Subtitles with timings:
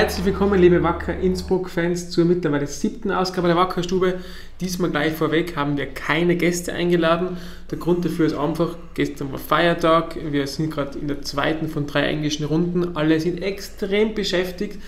[0.00, 4.14] herzlich willkommen, liebe Wacker Innsbruck-Fans, zur mittlerweile siebten Ausgabe der Wackerstube.
[4.58, 7.36] Diesmal gleich vorweg haben wir keine Gäste eingeladen.
[7.70, 11.86] Der Grund dafür ist einfach, gestern war Feiertag, wir sind gerade in der zweiten von
[11.86, 14.80] drei englischen Runden, alle sind extrem beschäftigt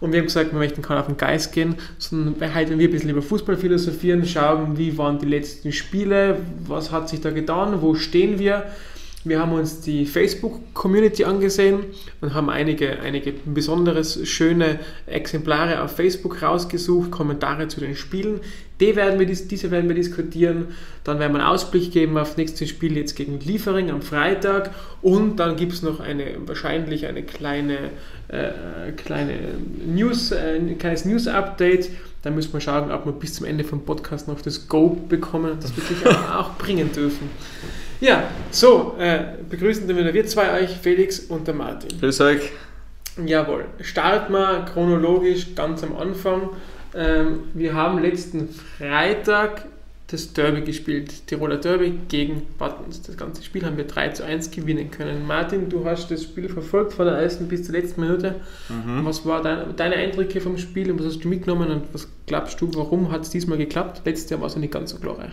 [0.00, 2.88] und wir haben gesagt, wir möchten keinen auf den Geist gehen, sondern halt, wenn wir
[2.88, 7.30] ein bisschen über Fußball philosophieren, schauen, wie waren die letzten Spiele, was hat sich da
[7.30, 8.64] getan, wo stehen wir
[9.28, 11.80] wir haben uns die Facebook-Community angesehen
[12.20, 18.40] und haben einige, einige besonderes schöne Exemplare auf Facebook rausgesucht, Kommentare zu den Spielen.
[18.80, 20.68] Die werden wir, diese werden wir diskutieren.
[21.04, 24.70] Dann werden wir einen Ausblick geben auf das nächste Spiel jetzt gegen Liefering am Freitag.
[25.02, 27.90] Und dann gibt es noch eine, wahrscheinlich eine kleine,
[28.28, 29.34] äh, kleine
[29.84, 31.90] News, äh, ein kleines News-Update.
[32.22, 35.56] Da müssen wir schauen, ob wir bis zum Ende vom Podcast noch das Go bekommen,
[35.60, 37.30] das wir sicher auch bringen dürfen.
[38.00, 41.98] Ja, so, äh, begrüßen wir wir zwei euch, Felix und der Martin.
[41.98, 42.52] Grüß euch.
[43.26, 46.50] Jawohl, starten wir chronologisch ganz am Anfang.
[46.94, 49.64] Ähm, wir haben letzten Freitag
[50.10, 53.02] das Derby gespielt, Tiroler Derby gegen Wattens.
[53.02, 55.26] Das ganze Spiel haben wir 3 zu 1 gewinnen können.
[55.26, 58.36] Martin, du hast das Spiel verfolgt von der ersten bis zur letzten Minute.
[58.68, 59.04] Mhm.
[59.04, 62.58] Was waren dein, deine Eindrücke vom Spiel und was hast du mitgenommen und was glaubst
[62.60, 64.02] du, warum hat es diesmal geklappt?
[64.06, 65.32] Letztes Jahr war es nicht ganz so glorreich.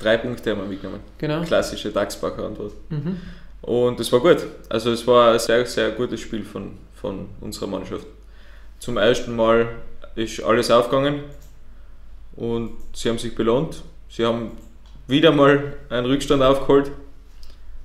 [0.00, 1.00] Drei Punkte haben wir mitgenommen.
[1.18, 1.42] Genau.
[1.42, 2.72] Klassische Dachsbacher Antwort.
[2.90, 3.20] Mhm.
[3.62, 4.46] Und es war gut.
[4.68, 8.06] Also es war ein sehr, sehr gutes Spiel von, von unserer Mannschaft.
[8.78, 9.68] Zum ersten Mal
[10.14, 11.20] ist alles aufgegangen
[12.36, 13.82] und sie haben sich belohnt.
[14.08, 14.52] Sie haben
[15.06, 16.90] wieder mal einen Rückstand aufgeholt.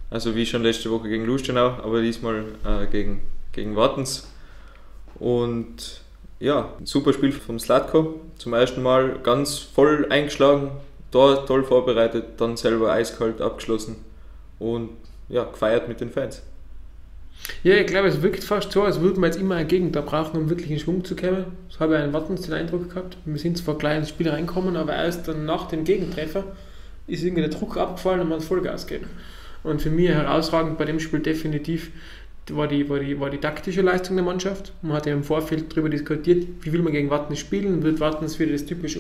[0.09, 3.21] Also wie schon letzte Woche gegen Lustenau, aber diesmal äh, gegen,
[3.51, 4.27] gegen Wartens.
[5.19, 6.01] Und
[6.39, 8.19] ja, ein super Spiel vom Slatko.
[8.37, 10.71] Zum ersten Mal ganz voll eingeschlagen,
[11.11, 13.97] da toll vorbereitet, dann selber eiskalt abgeschlossen
[14.59, 14.89] und
[15.27, 16.43] ja, gefeiert mit den Fans.
[17.63, 20.37] Ja, ich glaube, es wirkt fast so, als würden wir jetzt immer ein Gegenteil brauchen,
[20.37, 21.45] um wirklich in Schwung zu kommen.
[21.69, 23.17] Das habe ich einen Wartens den Eindruck gehabt.
[23.25, 26.43] Wir sind zwar gleich ins Spiel reinkommen, aber erst dann nach dem Gegentreffer
[27.07, 29.09] ist irgendwie der Druck abgefallen und man hat Vollgas gegeben.
[29.63, 31.91] Und für mich herausragend bei dem Spiel definitiv
[32.55, 34.73] war die, war, die, war die taktische Leistung der Mannschaft.
[34.81, 37.83] Man hat ja im Vorfeld darüber diskutiert, wie will man gegen Wattens spielen.
[37.83, 38.99] Wird Wattens wieder das typische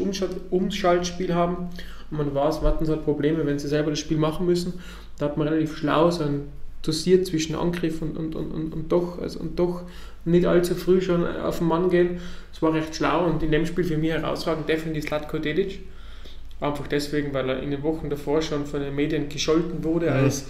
[0.49, 1.69] Umschaltspiel haben?
[2.11, 4.73] Und man weiß, Wattens hat Probleme, wenn sie selber das Spiel machen müssen.
[5.17, 6.41] Da hat man relativ schlau so ein
[6.81, 9.81] dosiert zwischen Angriff und, und, und, und, und, doch, also, und doch
[10.25, 12.19] nicht allzu früh schon auf den Mann gehen.
[12.51, 15.79] Das war recht schlau und in dem Spiel für mich herausragend definitiv Slatko Dedic.
[16.61, 20.47] Einfach deswegen, weil er in den Wochen davor schon von den Medien gescholten wurde als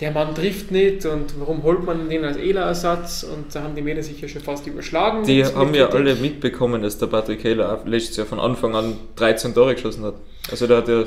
[0.00, 3.82] der Mann trifft nicht und warum holt man den als Ela-Ersatz und da haben die
[3.82, 5.24] Medien sich ja schon fast überschlagen.
[5.24, 9.54] Die haben ja alle mitbekommen, dass der Patrick Ela letztes Jahr von Anfang an 13
[9.54, 10.14] Tore geschossen hat.
[10.50, 11.04] Also der hat ja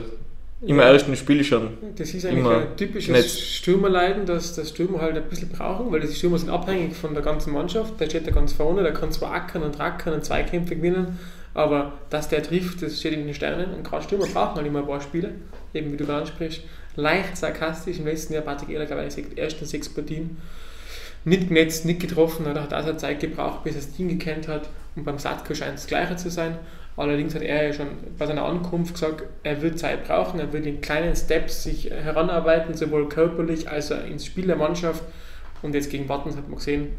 [0.62, 1.78] im ja, ersten Spiel schon.
[1.98, 3.38] Das ist eigentlich ein typisches netz.
[3.38, 7.22] Stürmerleiden, dass der Stürmer halt ein bisschen brauchen, weil die Stürmer sind abhängig von der
[7.22, 8.00] ganzen Mannschaft.
[8.00, 11.20] Der steht da ganz vorne, der kann zwar ackern und rackern und Zweikämpfe gewinnen,
[11.54, 13.74] aber dass der trifft, das steht in den Sternen.
[13.76, 15.34] Und gerade Stürmer brauchen halt immer ein paar Spiele,
[15.74, 16.62] eben wie du gerade ansprichst
[16.98, 18.00] leicht sarkastisch.
[18.00, 20.38] Im letzten Jahr Patrick Ehler, glaube ich, die ersten sechs Partien
[21.24, 22.46] nicht genetzt, nicht getroffen.
[22.54, 24.70] Da hat er Zeit gebraucht, bis er das Team gekannt hat.
[24.96, 26.58] Und beim Satko scheint es Gleiche zu sein.
[26.98, 27.88] Allerdings hat er ja schon
[28.18, 32.74] bei seiner Ankunft gesagt, er wird Zeit brauchen, er wird in kleinen Steps sich heranarbeiten,
[32.74, 35.04] sowohl körperlich als auch ins Spiel der Mannschaft.
[35.62, 36.90] Und jetzt gegen Wattens hat man gesehen,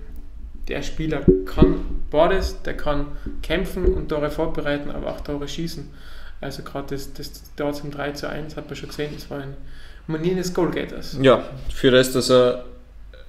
[0.68, 3.06] der Spieler kann beides, der kann
[3.42, 5.90] kämpfen und Tore vorbereiten, aber auch Tore schießen.
[6.40, 9.40] Also gerade das, das dort zum 3 zu 1 hat man schon gesehen, das war
[9.40, 9.56] ein
[10.08, 11.18] Manier des Goalgetters.
[11.22, 12.64] Ja, für das, dass er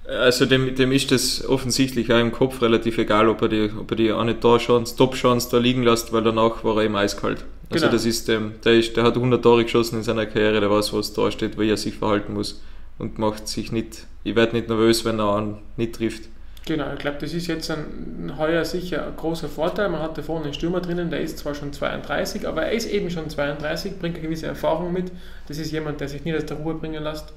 [0.09, 3.91] also dem, dem ist das offensichtlich auch im Kopf relativ egal, ob er die, ob
[3.91, 7.45] er die eine Torchance, Top-Chance da liegen lässt, weil danach war er eben eiskalt.
[7.69, 7.91] Also genau.
[7.91, 10.93] das ist dem, der, ist, der hat 100 Tore geschossen in seiner Karriere, der weiß,
[10.93, 12.61] was da steht, wie er sich verhalten muss
[12.97, 16.23] und macht sich nicht, ich werde nicht nervös, wenn er einen nicht trifft.
[16.69, 19.89] Genau, ich glaube, das ist jetzt ein, heuer sicher ein großer Vorteil.
[19.89, 22.85] Man hat da vorne einen Stürmer drinnen, der ist zwar schon 32, aber er ist
[22.91, 25.11] eben schon 32, bringt eine gewisse Erfahrung mit.
[25.47, 27.33] Das ist jemand, der sich nicht aus der Ruhe bringen lässt.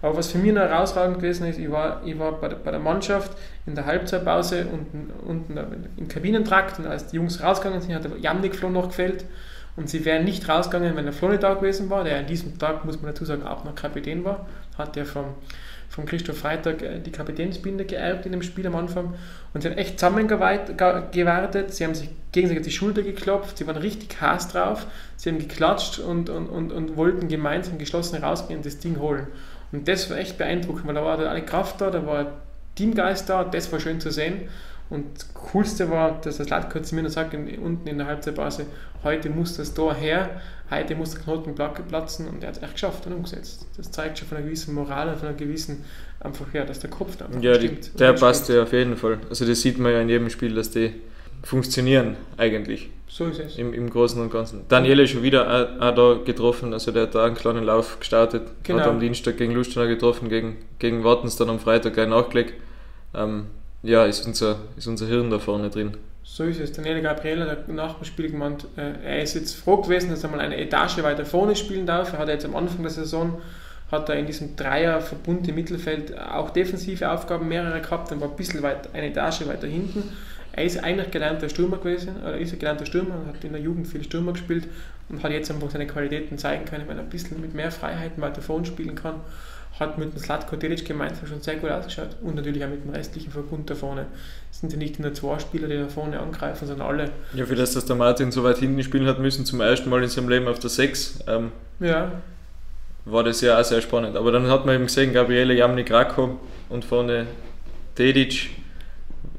[0.00, 2.70] Aber was für mich noch herausragend gewesen ist, ich war, ich war bei, der, bei
[2.70, 3.32] der Mannschaft
[3.66, 5.58] in der Halbzeitpause unten, unten
[5.96, 9.24] im Kabinentrakt und als die Jungs rausgegangen sind, hat der Jamnik Flo noch gefällt
[9.74, 12.56] und sie wären nicht rausgegangen, wenn der Flo nicht da gewesen war, der an diesem
[12.60, 14.46] Tag, muss man dazu sagen, auch noch Kapitän war,
[14.78, 15.34] hat der vom
[15.88, 19.14] von Christoph Freitag äh, die Kapitänsbinde geerbt in dem Spiel am Anfang.
[19.54, 24.20] Und sie haben echt zusammengewartet, sie haben sich gegenseitig die Schulter geklopft, sie waren richtig
[24.20, 24.86] Hass drauf,
[25.16, 29.26] sie haben geklatscht und, und, und, und wollten gemeinsam geschlossen rausgehen und das Ding holen.
[29.72, 32.32] Und das war echt beeindruckend, weil da war alle Kraft da, da war
[32.74, 34.48] Teamgeist da, das war schön zu sehen.
[34.90, 38.66] Und das Coolste war, dass das Latko zu mir noch sagt, unten in der Halbzeitpause,
[39.04, 40.40] heute muss das Tor her,
[40.70, 43.66] heute muss der Knoten platzen und er hat es echt geschafft und umgesetzt.
[43.76, 45.84] Das zeigt schon von einer gewissen Moral und von einer gewissen,
[46.20, 49.18] einfach, ja, dass der Kopf da Ja, die, der passt ja auf jeden Fall.
[49.28, 50.94] Also das sieht man ja in jedem Spiel, dass die,
[51.42, 52.90] funktionieren eigentlich.
[53.08, 53.56] So ist es.
[53.56, 54.64] Im, im Großen und Ganzen.
[54.68, 58.42] Daniele schon wieder auch, auch, da getroffen, also der hat da einen kleinen Lauf gestartet,
[58.62, 58.80] genau.
[58.80, 62.54] hat am Dienstag gegen Lustenau getroffen, gegen, gegen Wartens dann am Freitag gleich nachgelegt.
[63.14, 63.46] Ähm,
[63.82, 65.96] ja, ist unser, ist unser Hirn da vorne drin.
[66.22, 66.72] So ist es.
[66.72, 70.30] Daniele Gabriele hat nach dem Spiel gemeint, äh, er ist jetzt froh gewesen, dass er
[70.30, 72.12] mal eine Etage weiter vorne spielen darf.
[72.12, 73.40] Er hat jetzt am Anfang der Saison
[73.90, 78.36] hat er in diesem Dreierverbund im Mittelfeld auch defensive Aufgaben mehrere gehabt und war ein
[78.36, 80.02] bisschen weit, eine Etage weiter hinten.
[80.52, 83.60] Er ist eigentlich gelernter Stürmer gewesen, oder ist ein gelernter Stürmer und hat in der
[83.60, 84.64] Jugend viel Stürmer gespielt
[85.08, 88.20] und hat jetzt einfach seine Qualitäten zeigen können, weil er ein bisschen mit mehr Freiheiten
[88.20, 89.20] weiter vorne spielen kann
[89.80, 92.90] hat mit dem Slatko Delic gemeinsam schon sehr gut ausgeschaut und natürlich auch mit dem
[92.90, 94.06] restlichen Verbund da vorne.
[94.50, 97.10] Es sind ja nicht nur zwei Spieler, die da vorne angreifen, sondern alle.
[97.34, 100.02] Ja, für das, dass der Martin so weit hinten spielen hat müssen, zum ersten Mal
[100.02, 102.10] in seinem Leben auf der 6, ähm, ja.
[103.04, 104.16] war das ja auch sehr spannend.
[104.16, 107.26] Aber dann hat man eben gesehen, Gabriele Jamni Krako und vorne
[107.96, 108.50] Dedic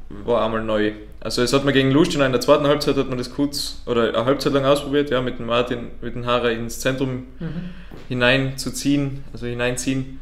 [0.10, 0.94] war einmal neu.
[1.22, 4.08] Also es hat man gegen Lustenau in der zweiten Halbzeit hat man das kurz oder
[4.08, 7.72] eine Halbzeit lang ausprobiert, ja, mit dem Martin, mit dem Hara ins Zentrum mhm.
[8.08, 10.20] hineinzuziehen, also hineinziehen.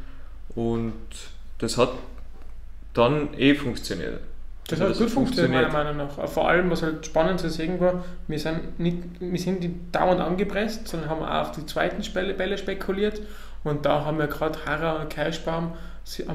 [0.57, 0.93] Und
[1.59, 1.91] das hat
[2.95, 4.21] dann eh funktioniert.
[4.67, 6.27] Das hat also gut funktioniert, meiner Meinung nach.
[6.27, 10.19] Vor allem, was halt spannend zu sehen war, wir sind nicht, wir sind nicht dauernd
[10.19, 13.21] angepresst, sondern haben auch auf die zweiten Bälle spekuliert.
[13.63, 15.73] Und da haben wir gerade Harra und Kirschbaum haben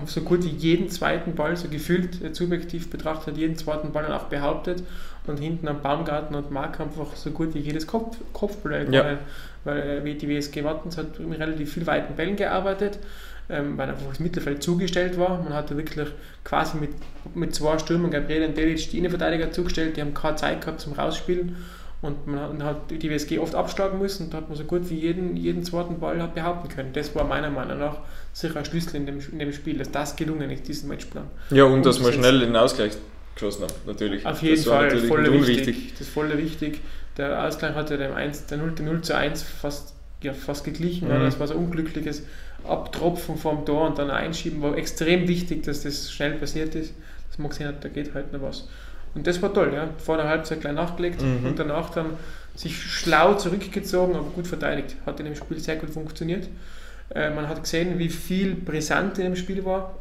[0.06, 4.12] so gut wie jeden zweiten Ball, so gefühlt äh, subjektiv betrachtet, jeden zweiten Ball dann
[4.12, 4.82] auch behauptet.
[5.26, 9.04] Und hinten am Baumgarten und Mark einfach so gut wie jedes Kopf, Kopfball, ja.
[9.04, 9.18] weil,
[9.64, 12.98] weil äh, die WSG Wattens hat mit relativ viel weiten Bällen gearbeitet
[13.52, 15.42] ähm, weil einfach das Mittelfeld zugestellt war.
[15.42, 16.08] Man hatte wirklich
[16.44, 16.90] quasi mit,
[17.34, 20.94] mit zwei Stürmern, Gabriel und Delic, die Innenverteidiger zugestellt, die haben keine Zeit gehabt zum
[20.94, 21.56] Rausspielen
[22.02, 24.96] und man hat die WSG oft abschlagen müssen und da hat man so gut wie
[24.96, 26.92] jeden, jeden zweiten Ball hat behaupten können.
[26.92, 27.98] Das war meiner Meinung nach
[28.32, 31.26] sicher ein Schlüssel in dem, in dem Spiel, dass das gelungen ist, diesen Matchplan.
[31.50, 32.92] Ja, und, und dass man schnell den Ausgleich
[33.36, 34.26] geschossen hat, natürlich.
[34.26, 35.92] Auf jeden das Fall, voll wichtig.
[35.92, 36.80] Das ist voll wichtig.
[37.16, 41.06] Der Ausgleich hatte dem 1, der 0, der 0 zu 1 fast, ja, fast geglichen.
[41.06, 41.20] Mhm.
[41.22, 42.24] Das war so ein unglückliches
[42.64, 46.94] Abtropfen vom Tor und dann einschieben, war extrem wichtig, dass das schnell passiert ist,
[47.28, 48.68] dass man gesehen hat, da geht halt noch was.
[49.14, 49.88] Und das war toll, ja.
[49.98, 51.46] vor der Halbzeit gleich nachgelegt mhm.
[51.46, 52.06] und danach dann
[52.54, 54.96] sich schlau zurückgezogen, aber gut verteidigt.
[55.06, 56.48] Hat in dem Spiel sehr gut funktioniert.
[57.14, 59.96] Äh, man hat gesehen, wie viel brisant in dem Spiel war.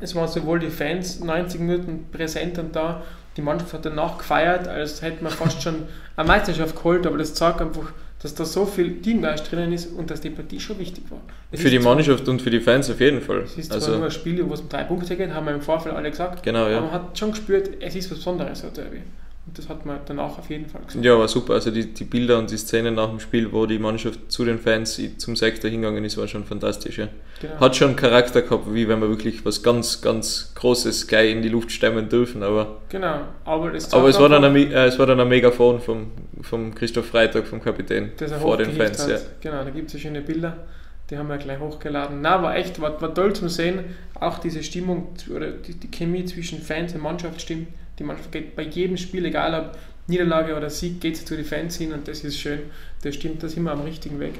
[0.00, 3.02] Es waren sowohl die Fans 90 Minuten präsent und da,
[3.36, 5.82] die Mannschaft hat danach gefeiert, als hätte man fast schon
[6.16, 7.92] eine Meisterschaft geholt, aber das zeigt einfach,
[8.24, 11.20] dass da so viel Teamgeist drinnen ist und dass die Partie schon wichtig war.
[11.52, 13.40] Es für die Mannschaft und für die Fans auf jeden Fall.
[13.40, 15.52] Es ist zwar also, nur ein Spiel, wo es um drei Punkte geht, haben wir
[15.52, 16.78] im Vorfeld alle gesagt, genau, ja.
[16.78, 19.02] aber man hat schon gespürt, es ist was Besonderes, so Derby.
[19.56, 21.04] Das hat man dann auch auf jeden Fall gesehen.
[21.04, 21.54] Ja, war super.
[21.54, 24.58] Also die, die Bilder und die Szenen nach dem Spiel, wo die Mannschaft zu den
[24.58, 26.98] Fans zum Sektor hingegangen ist, war schon fantastisch.
[26.98, 27.08] Ja.
[27.40, 27.60] Genau.
[27.60, 31.48] Hat schon Charakter gehabt, wie wenn wir wirklich was ganz, ganz Großes gleich in die
[31.48, 32.42] Luft stemmen dürfen.
[32.42, 35.80] Aber, genau, aber, es, aber es, war dann ein, äh, es war dann ein Megafon
[35.80, 36.10] vom,
[36.42, 38.10] vom Christoph Freitag, vom Kapitän,
[38.40, 39.06] vor den Fans.
[39.06, 39.18] Ja.
[39.40, 40.56] Genau, da gibt es ja schöne Bilder.
[41.10, 42.22] Die haben wir gleich hochgeladen.
[42.22, 43.84] Na, war echt, war, war toll zum Sehen.
[44.18, 47.68] Auch diese Stimmung oder die, die Chemie zwischen Fans und Mannschaft stimmt
[47.98, 51.44] die Mannschaft geht bei jedem Spiel, egal ob Niederlage oder Sieg, geht sie zu den
[51.44, 52.60] Fans hin und das ist schön.
[53.02, 54.34] Das stimmt, da sind wir am richtigen Weg.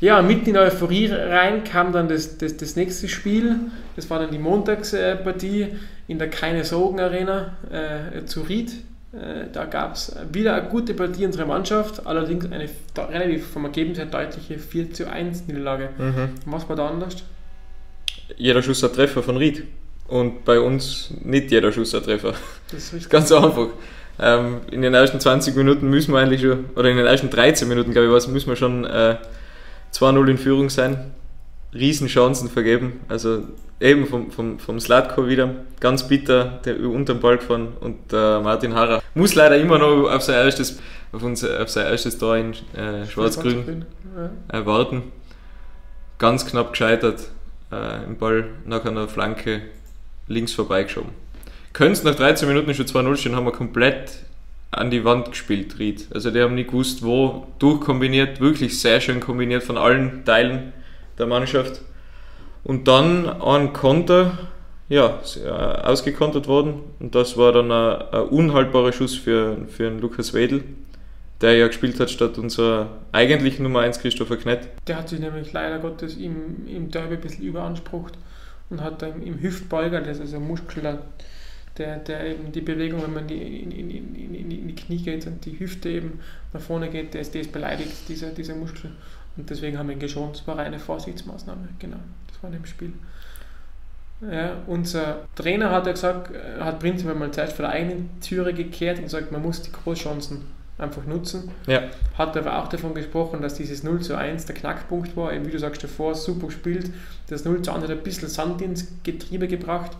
[0.00, 3.56] Ja, mitten in der Euphorie rein kam dann das, das, das nächste Spiel.
[3.96, 5.68] Das war dann die Montagspartie
[6.08, 8.72] in der Keine Sorgen Arena äh, zu Ried.
[9.12, 13.98] Äh, da gab es wieder eine gute Partie unserer Mannschaft, allerdings eine relativ vom Ergebnis
[13.98, 15.90] her deutliche 4 zu 1 Niederlage.
[15.96, 16.30] Mhm.
[16.46, 17.16] Was war da anders?
[18.36, 19.64] Jeder Schuss ein Treffer von Ried
[20.08, 22.34] und bei uns nicht jeder Schuss ein Treffer.
[22.70, 23.68] Das ist Ganz einfach.
[24.18, 27.66] Ähm, in den ersten 20 Minuten müssen wir eigentlich schon, oder in den ersten 13
[27.68, 29.16] Minuten, glaube ich, was, müssen wir schon äh,
[29.92, 31.12] 2-0 in Führung sein.
[31.74, 33.00] Riesenchancen vergeben.
[33.08, 33.42] Also
[33.80, 38.40] eben vom, vom, vom Slatko wieder, ganz bitter, der unter den Ball gefahren und äh,
[38.40, 40.78] Martin Harrer muss leider immer noch auf sein erstes,
[41.12, 43.84] auf unser, auf sein erstes Tor in äh, Schwarz-Grün
[44.52, 44.66] ja.
[44.66, 45.02] warten.
[46.18, 47.28] Ganz knapp gescheitert,
[47.72, 49.62] äh, im Ball nach einer Flanke
[50.28, 51.10] links vorbeigeschoben.
[51.72, 54.24] Können nach 13 Minuten schon 2-0 stehen, haben wir komplett
[54.70, 56.06] an die Wand gespielt, Ried.
[56.12, 60.72] Also die haben nicht gewusst, wo durchkombiniert, wirklich sehr schön kombiniert von allen Teilen
[61.18, 61.80] der Mannschaft.
[62.64, 64.38] Und dann ein Konter,
[64.88, 65.20] ja,
[65.82, 66.80] ausgekontert worden.
[66.98, 70.64] Und das war dann ein, ein unhaltbarer Schuss für, für den Lukas Wedel,
[71.40, 74.68] der ja gespielt hat statt unser eigentlich Nummer 1 Christopher Knett.
[74.86, 78.14] Der hat sich nämlich leider Gottes im, im Derby ein bisschen überansprucht
[78.74, 80.98] und hat dann im Hüftbeuger, das ist ein Muskel,
[81.78, 85.26] der, der eben die Bewegung, wenn man die, in, in, in, in, die Knie geht
[85.26, 86.20] und die Hüfte eben
[86.52, 88.90] nach vorne geht, der ist, der ist beleidigt, dieser, dieser Muskel.
[89.36, 90.36] Und deswegen haben wir ihn geschont.
[90.36, 91.96] Es war eine Vorsichtsmaßnahme, genau.
[92.28, 92.92] Das war in dem Spiel.
[94.20, 98.98] Ja, unser Trainer hat ja gesagt, hat prinzipiell mal Zeit für die eigene Türe gekehrt
[98.98, 100.42] und gesagt, man muss die Großchancen
[100.78, 101.50] einfach nutzen.
[101.66, 101.84] Ja.
[102.18, 105.32] Hat aber auch davon gesprochen, dass dieses 0 zu 1 der Knackpunkt war.
[105.32, 106.90] Eben wie du sagst davor, super gespielt.
[107.28, 109.92] Das 0 zu 1 hat ein bisschen Sand ins Getriebe gebracht.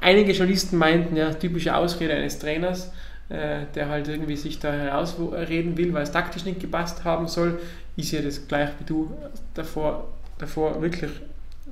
[0.00, 2.92] Einige Journalisten meinten, ja, typische Ausrede eines Trainers,
[3.28, 7.60] äh, der halt irgendwie sich da herausreden will, weil es taktisch nicht gepasst haben soll.
[7.96, 9.12] Ich sehe das gleich wie du
[9.54, 11.10] davor, davor wirklich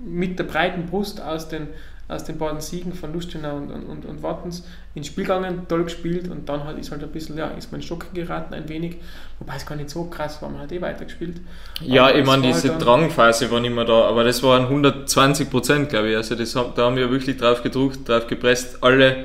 [0.04, 1.68] mit der breiten Brust aus den
[2.10, 6.28] aus den beiden Siegen von Lustenau und, und, und Wattens ins Spiel gegangen, toll gespielt
[6.28, 8.96] und dann halt ist halt ein bisschen, ja, ist man in Schock geraten ein wenig,
[9.38, 11.40] wobei es gar nicht so krass war, man hat eh weitergespielt.
[11.80, 15.48] Ja, aber ich meine, diese halt Drangphase war nicht mehr da, aber das waren 120
[15.48, 19.24] Prozent, glaube ich, also das, da haben wir wirklich drauf gedruckt, drauf gepresst, alle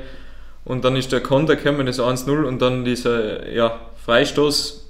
[0.64, 4.86] und dann ist der Konter gekommen, das 1-0 und dann dieser, ja, Freistoß,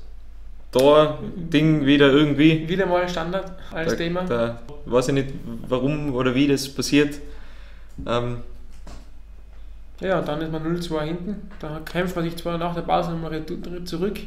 [0.73, 2.69] Tor, Ding wieder irgendwie.
[2.69, 4.25] Wieder mal Standard als da, Thema.
[4.25, 5.29] Da weiß ich nicht,
[5.69, 7.15] warum oder wie das passiert.
[8.07, 8.39] Ähm,
[10.01, 11.51] ja, dann ist man 0-2 hinten.
[11.61, 13.43] Da kämpft man sich zwar nach der Pause nochmal
[13.85, 14.19] zurück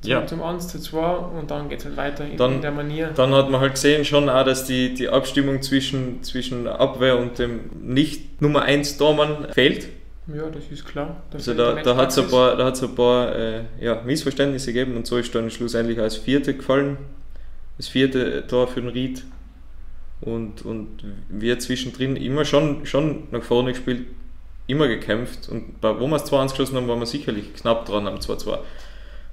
[0.00, 0.26] zum, ja.
[0.26, 3.10] zum 1 zu 2 und dann geht es halt weiter in, dann, in, der Manier.
[3.14, 7.38] Dann hat man halt gesehen schon auch, dass die, die Abstimmung zwischen, zwischen Abwehr und
[7.38, 9.88] dem nicht Nummer 1 Tormann fehlt.
[10.34, 11.22] Ja, das ist klar.
[11.32, 15.06] also da, da hat es ein paar, da ein paar äh, ja, Missverständnisse gegeben und
[15.06, 16.98] so ist dann schlussendlich als Vierte gefallen.
[17.76, 19.22] Das vierte Tor für den Ried
[20.20, 24.06] und, und wir zwischendrin immer schon, schon nach vorne gespielt,
[24.66, 28.06] immer gekämpft und bei, wo wir es 2-1 geschossen haben, waren wir sicherlich knapp dran
[28.06, 28.58] am 2-2.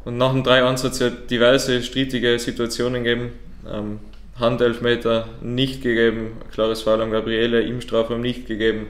[0.05, 3.31] Und nach dem 3-1 hat es ja diverse strittige Situationen gegeben.
[3.67, 3.99] Ähm,
[4.39, 8.87] Handelfmeter nicht gegeben, klares Foul an Gabriele, im Strafraum nicht gegeben.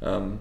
[0.00, 0.38] Ähm,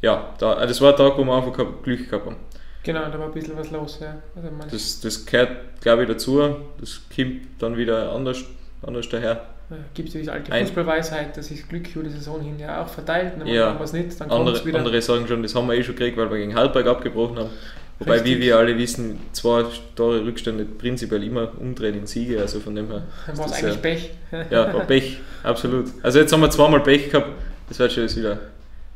[0.00, 2.36] ja, da, das war der Tag, wo wir einfach Glück gehabt haben.
[2.84, 3.98] Genau, da war ein bisschen was los.
[4.00, 4.22] Ja.
[4.36, 6.40] Also das, das gehört, glaube ich, dazu.
[6.78, 8.44] Das kommt dann wieder anders,
[8.82, 9.53] anders daher
[9.94, 12.88] gibt es ja diese alte Fußballweisheit, dass sich Glück über die Saison hin ja auch
[12.88, 13.32] verteilt.
[13.38, 13.68] Dann ja.
[13.68, 14.78] haben wir es nicht, dann kommt es wieder.
[14.78, 17.50] Andere sagen schon, das haben wir eh schon gekriegt, weil wir gegen Halbberg abgebrochen haben.
[17.98, 18.38] Wobei, Richtig.
[18.38, 22.88] wie wir alle wissen, zwei Tore Rückstände prinzipiell immer umdrehen in Siege, also von dem
[22.88, 23.02] her.
[23.26, 24.10] Dann war es eigentlich ja, Pech.
[24.50, 25.86] ja, war Pech, absolut.
[26.02, 27.28] Also jetzt haben wir zweimal Pech gehabt,
[27.68, 28.38] das wird schon jetzt wieder,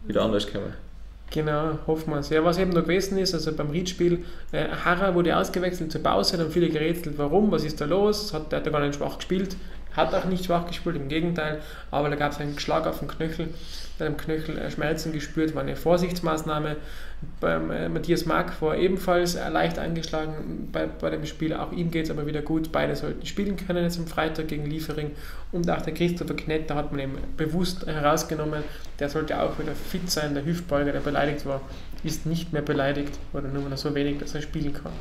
[0.04, 0.72] wieder anders kommen.
[1.30, 2.30] Genau, hoffen wir es.
[2.30, 6.38] Ja, was eben noch gewesen ist, also beim Riedspiel, äh, Harra wurde ausgewechselt zur Pause,
[6.38, 9.16] dann viele gerätselt, warum, was ist da los, hat, der hat ja gar nicht schwach
[9.18, 9.54] gespielt,
[9.98, 13.08] hat auch nicht schwach gespielt, im Gegenteil, aber da gab es einen Schlag auf den
[13.08, 13.48] Knöchel,
[13.98, 16.76] bei dem Knöchel äh, Schmerzen gespürt, war eine Vorsichtsmaßnahme.
[17.40, 21.90] Beim äh, Matthias Mark war ebenfalls äh, leicht angeschlagen bei, bei dem Spiel, auch ihm
[21.90, 25.10] geht es aber wieder gut, beide sollten spielen können jetzt am Freitag gegen Liefering.
[25.50, 28.62] Und auch der Christopher Knett, da hat man eben bewusst herausgenommen,
[29.00, 31.60] der sollte auch wieder fit sein, der Hüftbeuger, der beleidigt war,
[32.04, 34.92] ist nicht mehr beleidigt oder nur noch so wenig, dass er spielen kann.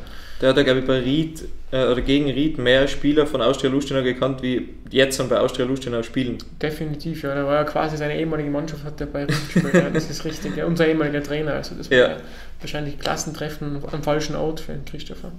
[0.41, 3.69] Der hat ja, glaube ich, bei Ried äh, oder gegen Ried mehr Spieler von Austria
[3.69, 6.37] Lustenau gekannt, wie jetzt dann bei Austria Lustenau spielen.
[6.61, 7.33] Definitiv, ja.
[7.33, 9.73] Der war ja quasi seine ehemalige Mannschaft, hat der bei Ried gespielt.
[9.73, 10.55] ja, das ist richtig.
[10.57, 10.65] Ja.
[10.65, 12.17] Unser ehemaliger Trainer, also das war ja.
[12.59, 15.31] wahrscheinlich Klassentreffen am falschen Ort für den Christopher.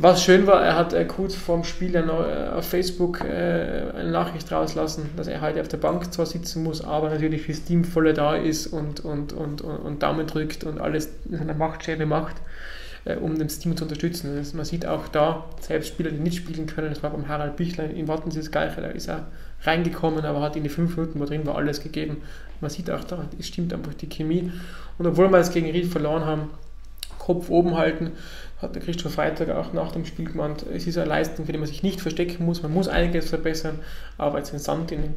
[0.00, 4.12] Was schön war, er hat äh, kurz vorm Spiel dann äh, auf Facebook äh, eine
[4.12, 7.82] Nachricht rauslassen, dass er heute auf der Bank zwar sitzen muss, aber natürlich fürs Team
[7.82, 12.06] voll da ist und, und, und, und, und Daumen drückt und alles in seiner Machtschere
[12.06, 12.36] macht
[13.22, 14.36] um das Team zu unterstützen.
[14.36, 17.56] Das, man sieht auch da, selbst Spieler, die nicht spielen können, das war beim Harald
[17.56, 19.28] Büchlein in Wattens das Gleiche, da ist er
[19.62, 22.18] reingekommen, aber hat in die fünf Minuten, wo drin war, alles gegeben.
[22.60, 24.52] Man sieht auch da, es stimmt einfach die Chemie.
[24.98, 26.50] Und obwohl wir es gegen Ried verloren haben,
[27.18, 28.12] Kopf oben halten,
[28.60, 31.58] hat der Christoph Freitag auch nach dem Spiel gemeint, es ist eine Leistung, für die
[31.58, 33.78] man sich nicht verstecken muss, man muss einiges verbessern,
[34.16, 35.14] aber jetzt den Sand in den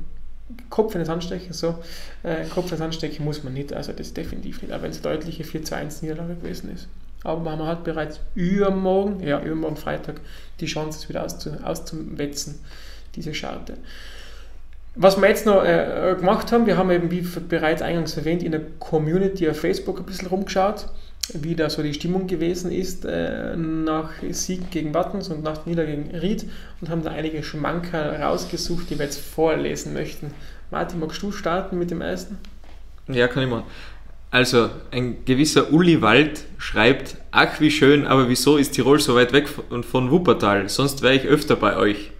[0.69, 1.79] Kopf in den Sand stecken, so,
[2.23, 4.91] äh, Kopf in den Sand stecken muss man nicht, also das definitiv nicht, auch wenn
[4.91, 6.87] es eine deutliche 4 zu 1 Niederlage gewesen ist.
[7.23, 10.21] Aber man hat bereits übermorgen, ja, übermorgen Freitag,
[10.59, 12.59] die Chance, es wieder auszu, auszuwetzen,
[13.15, 13.77] diese Scharte.
[14.95, 18.51] Was wir jetzt noch äh, gemacht haben, wir haben eben, wie bereits eingangs erwähnt, in
[18.51, 20.87] der Community auf Facebook ein bisschen rumgeschaut,
[21.33, 25.85] wie da so die Stimmung gewesen ist äh, nach Sieg gegen Wattens und nach Nieder
[25.85, 26.45] gegen Ried
[26.79, 30.33] und haben da einige Schmankerl rausgesucht, die wir jetzt vorlesen möchten.
[30.71, 32.37] Martin, magst du starten mit dem ersten?
[33.07, 33.63] Ja, kann ich mal.
[34.29, 39.33] Also, ein gewisser Uli Wald schreibt, ach wie schön, aber wieso ist Tirol so weit
[39.33, 40.69] weg von, von Wuppertal?
[40.69, 42.11] Sonst wäre ich öfter bei euch.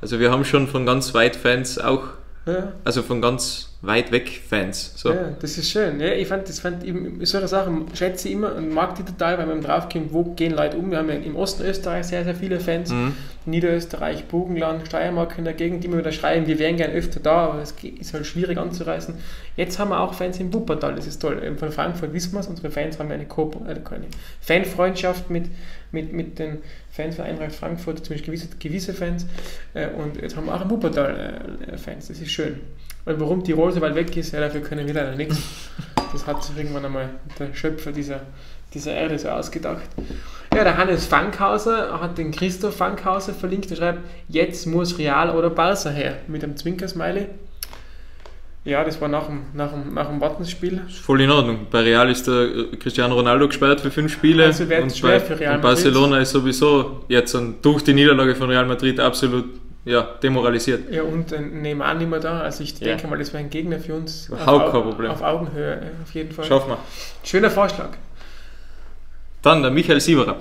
[0.00, 2.04] Also wir haben schon von ganz weit Fans auch,
[2.52, 2.72] ja.
[2.84, 4.92] also von ganz weit weg Fans.
[4.96, 5.10] So.
[5.10, 6.00] Ja, das ist schön.
[6.00, 9.38] Ja, ich fand, das fand eben, solche Sachen schätze ich immer und mag die total,
[9.38, 10.90] weil man draufkommt, wo gehen Leute um.
[10.90, 13.14] Wir haben ja im Osten Österreich sehr, sehr viele Fans, mhm.
[13.46, 17.50] Niederösterreich, Burgenland, Steiermark in der Gegend, die immer wieder schreiben, wir wären gern öfter da,
[17.50, 19.14] aber es ist halt schwierig anzureißen.
[19.56, 21.40] Jetzt haben wir auch Fans in Wuppertal, das ist toll.
[21.56, 24.06] Von Frankfurt wissen wir es, unsere Fans haben eine, Co äh, eine
[24.40, 25.46] Fanfreundschaft mit,
[25.92, 26.58] mit, mit den
[26.98, 29.24] Fans von Eintracht Frankfurt, zumindest gewisse, gewisse Fans.
[29.72, 31.40] Äh, und jetzt haben wir auch in Wuppertal
[31.70, 32.58] äh, Fans, das ist schön.
[33.04, 35.38] Weil warum Tirol so weit weg ist, ja, dafür können wir leider nichts.
[36.12, 38.22] Das hat sich irgendwann einmal der Schöpfer dieser,
[38.74, 39.88] dieser Erde so ausgedacht.
[40.52, 43.70] Ja, der Hannes Fankhauser hat den Christoph Fankhauser verlinkt.
[43.70, 46.16] Er schreibt, jetzt muss Real oder Barca her.
[46.26, 47.26] Mit einem Zwinkersmiley.
[48.64, 50.82] Ja, das war nach dem, nach dem, nach dem Wattensspiel.
[51.02, 51.66] Voll in Ordnung.
[51.70, 52.48] Bei Real ist der
[52.78, 54.44] Cristiano Ronaldo gesperrt für fünf Spiele.
[54.44, 58.66] Also und bei, für Real und Barcelona ist sowieso jetzt durch die Niederlage von Real
[58.66, 59.46] Madrid absolut
[59.84, 60.92] ja, demoralisiert.
[60.92, 62.40] Ja, und äh, Neymar nicht mehr da.
[62.40, 63.08] Also ich denke ja.
[63.08, 64.28] mal, das wäre ein Gegner für uns.
[64.28, 65.10] Überhaupt kein Problem.
[65.10, 66.44] Auf Augenhöhe, auf jeden Fall.
[66.44, 66.78] Schaffen wir.
[67.24, 67.90] Schöner Vorschlag.
[69.40, 70.36] Dann der Michael Sieberer.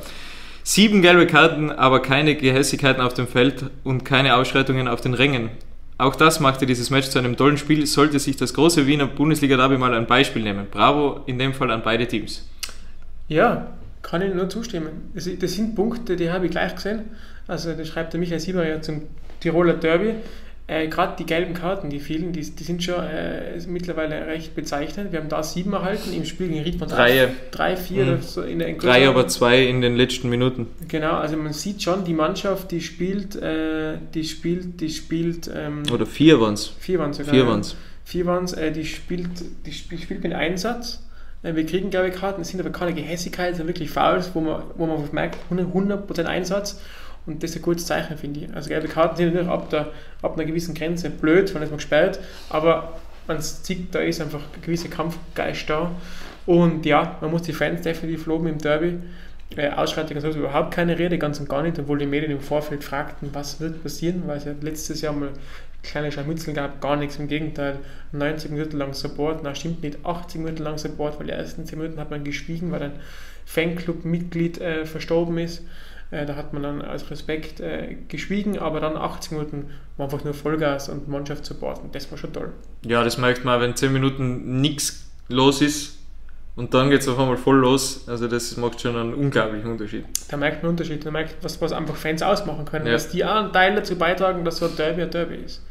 [0.64, 5.50] Sieben gelbe Karten, aber keine Gehässigkeiten auf dem Feld und keine Ausschreitungen auf den Rängen.
[6.00, 7.86] Auch das machte dieses Match zu einem tollen Spiel.
[7.86, 10.68] Sollte sich das große Wiener Bundesliga-Derby mal ein Beispiel nehmen.
[10.70, 12.48] Bravo in dem Fall an beide Teams.
[13.28, 13.72] Ja,
[14.04, 15.12] kann ich nur zustimmen.
[15.14, 17.06] Das, sind Punkte, die habe ich gleich gesehen.
[17.48, 19.04] Also, das schreibt der Michael Sieberer ja zum
[19.40, 20.14] Tiroler Derby.
[20.70, 25.14] Äh, Gerade die gelben Karten, die vielen, die, die sind schon äh, mittlerweile recht bezeichnend.
[25.14, 26.90] Wir haben da sieben erhalten im Spiel gegen Riedmann.
[26.90, 27.30] Drei.
[27.52, 28.22] Drei, vier mhm.
[28.22, 30.68] so in der Drei, aber zwei in den letzten Minuten.
[30.90, 35.50] Genau, also man sieht schon, die Mannschaft, die spielt, äh, die spielt, die spielt.
[35.56, 36.68] Ähm, Oder vier waren es.
[36.80, 37.34] Vier waren es sogar.
[37.34, 37.78] Vier waren es.
[38.04, 39.30] Vier waren es, äh, die spielt,
[39.66, 41.02] die spielt mit Einsatz.
[41.44, 44.42] Äh, wir kriegen, glaube ich, Karten, es sind aber keine Gehässigkeiten, sondern wirklich Fouls, wo
[44.42, 46.82] man, wo man merkt, 100% Einsatz.
[47.28, 48.56] Und das ist ein gutes Zeichen, finde ich.
[48.56, 49.92] Also gelbe Karten sind natürlich ab, der,
[50.22, 52.20] ab einer gewissen Grenze blöd, wenn es mal gesperrt,
[52.50, 52.94] aber
[53.28, 55.92] man sieht, da ist einfach ein gewisser Kampfgeist da.
[56.46, 59.00] Und ja, man muss die Fans definitiv loben im Derby.
[59.56, 62.84] Äh, Ausschreitungen sowieso überhaupt keine Rede, ganz und gar nicht, obwohl die Medien im Vorfeld
[62.84, 65.30] fragten, was wird passieren, weil es ja letztes Jahr mal
[65.84, 67.80] kleine Scharmützel gab, gar nichts, im Gegenteil,
[68.12, 71.80] 90 Minuten lang Support, na stimmt nicht, 80 Minuten lang Support, weil die ersten 10
[71.80, 72.94] Minuten hat man geschwiegen, weil ein
[73.46, 75.64] Fanclub-Mitglied äh, verstorben ist.
[76.10, 80.24] Äh, da hat man dann als Respekt äh, geschwiegen, aber dann 80 Minuten war einfach
[80.24, 81.92] nur Vollgas und Mannschaft supporten.
[81.92, 82.54] Das war schon toll.
[82.86, 85.98] Ja, das merkt man, wenn 10 Minuten nichts los ist
[86.56, 88.08] und dann geht es auf einmal voll los.
[88.08, 90.06] Also das macht schon einen unglaublichen Unterschied.
[90.30, 92.94] Da merkt man einen Unterschied, da merkt was, was einfach Fans ausmachen können, ja.
[92.94, 95.62] dass die auch einen Teil dazu beitragen, dass so ein Derby ein Derby ist.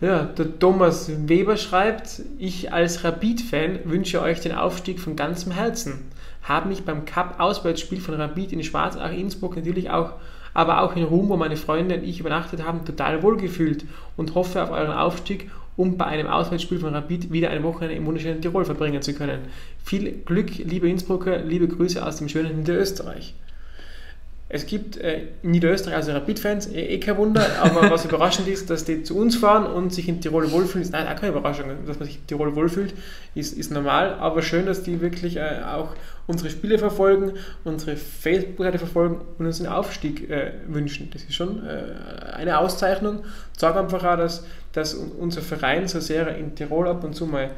[0.00, 6.10] Ja, der Thomas Weber schreibt, ich als Rapid-Fan wünsche euch den Aufstieg von ganzem Herzen
[6.48, 10.14] habe mich beim Cup-Auswärtsspiel von Rapid in Schwarzach, Innsbruck natürlich auch,
[10.54, 13.84] aber auch in Ruhm, wo meine Freunde und ich übernachtet haben, total wohlgefühlt
[14.16, 18.06] und hoffe auf euren Aufstieg, um bei einem Auswärtsspiel von Rapid wieder eine Woche im
[18.06, 19.42] wunderschönen Tirol verbringen zu können.
[19.84, 23.34] Viel Glück, liebe Innsbrucker, liebe Grüße aus dem schönen Niederösterreich.
[24.50, 28.70] Es gibt äh, in Niederösterreich also Rapid-Fans, eh, eh, kein Wunder, aber was überraschend ist,
[28.70, 31.66] dass die zu uns fahren und sich in Tirol wohlfühlen, ist nein, auch keine Überraschung,
[31.86, 32.94] dass man sich in Tirol wohlfühlt,
[33.34, 35.94] ist, ist normal, aber schön, dass die wirklich äh, auch
[36.26, 37.32] unsere Spiele verfolgen,
[37.64, 41.10] unsere Facebook-Seite verfolgen und uns einen Aufstieg äh, wünschen.
[41.12, 43.24] Das ist schon äh, eine Auszeichnung.
[43.52, 47.26] Ich sage einfach auch, dass, dass unser Verein so sehr in Tirol ab und zu
[47.26, 47.50] mal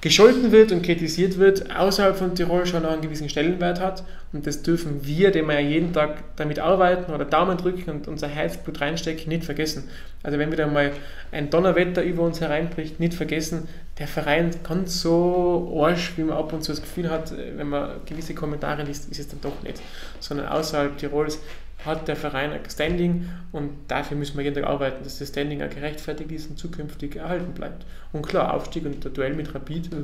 [0.00, 4.04] gescholten wird und kritisiert wird, außerhalb von Tirol schon noch einen gewissen Stellenwert hat.
[4.32, 8.08] Und das dürfen wir, dem wir ja jeden Tag damit arbeiten oder Daumen drücken und
[8.08, 9.84] unser Herzblut reinstecken, nicht vergessen.
[10.22, 10.92] Also wenn wieder mal
[11.32, 16.52] ein Donnerwetter über uns hereinbricht, nicht vergessen, der Verein ganz so arsch, wie man ab
[16.52, 19.80] und zu das Gefühl hat, wenn man gewisse Kommentare liest, ist es dann doch nicht.
[20.20, 21.40] Sondern außerhalb Tirols
[21.86, 25.62] hat der Verein ein Standing und dafür müssen wir jeden Tag arbeiten, dass das Standing
[25.62, 27.86] auch gerechtfertigt ist und zukünftig erhalten bleibt.
[28.16, 29.96] Und klar, Aufstieg und der Duell mit Rapid äh,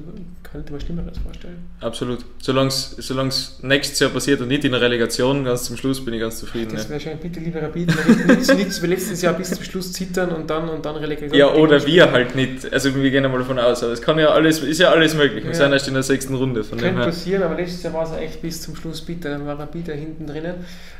[0.42, 1.58] kann ich mir Schlimmeres vorstellen.
[1.80, 2.24] Absolut.
[2.38, 6.20] Solange es nächstes Jahr passiert und nicht in der Relegation, ganz zum Schluss bin ich
[6.20, 6.74] ganz zufrieden.
[6.74, 7.92] Das wäre schön, bitte lieber Rapid,
[8.28, 11.38] nichts, nichts wie letztes Jahr bis zum Schluss zittern und dann und dann Relegation.
[11.38, 12.70] Ja, oder wir halt nicht.
[12.72, 15.44] Also wir gehen einmal davon aus, aber es kann ja alles, ist ja alles möglich.
[15.44, 15.56] Wir ja.
[15.56, 16.64] sind erst in der sechsten Runde.
[16.64, 19.30] Von Könnte passieren, aber letztes Jahr war es echt bis zum Schluss bitter.
[19.30, 20.56] Dann war Rapid da hinten drinnen.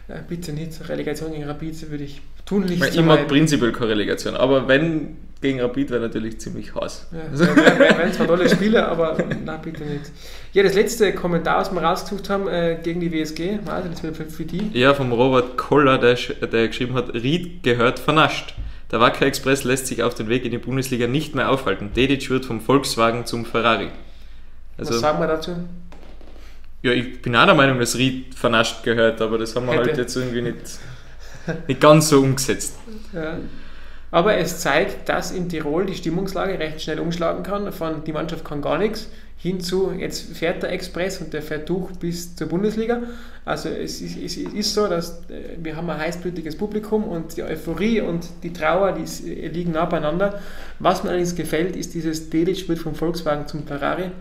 [0.09, 0.89] Äh, bitte nicht.
[0.89, 5.91] Relegation gegen Rapid würde ich tunlichst Ich mag prinzipiell keine Relegation, aber wenn gegen Rapid
[5.91, 7.09] wäre natürlich ziemlich heiß.
[7.13, 10.11] Ja, also, wären zwar tolle Spiele, aber nein, bitte nicht.
[10.53, 14.17] Ja, das letzte Kommentar, was wir rausgesucht haben äh, gegen die WSG, also das wird
[14.17, 14.71] für die.
[14.73, 18.55] Ja, vom Robert Koller, der, der geschrieben hat, Ried gehört vernascht.
[18.91, 21.93] Der Wacker Express lässt sich auf den Weg in die Bundesliga nicht mehr aufhalten.
[21.95, 23.89] Dedic wird vom Volkswagen zum Ferrari.
[24.79, 25.57] Also, was sagen wir dazu?
[26.83, 29.83] Ja, ich bin auch der Meinung, dass Ried vernascht gehört, aber das haben wir halt
[29.83, 29.91] Hätte.
[29.91, 30.79] halt jetzt irgendwie nicht,
[31.69, 32.77] nicht ganz so umgesetzt.
[33.13, 33.39] Ja.
[34.13, 37.73] Aber es zeigt, dass in Tirol die Stimmungslage recht schnell umschlagen kann.
[37.73, 41.91] Von die Mannschaft kann gar nichts hinzu, jetzt fährt der Express und der fährt durch
[41.95, 43.03] bis zur Bundesliga.
[43.45, 47.43] Also es ist, es ist so, dass äh, wir haben ein heißblütiges Publikum und die
[47.43, 50.41] Euphorie und die Trauer, die liegen nah beieinander.
[50.79, 54.13] Was mir allerdings gefällt, ist dieses Delic wird vom Volkswagen zum Ferrari.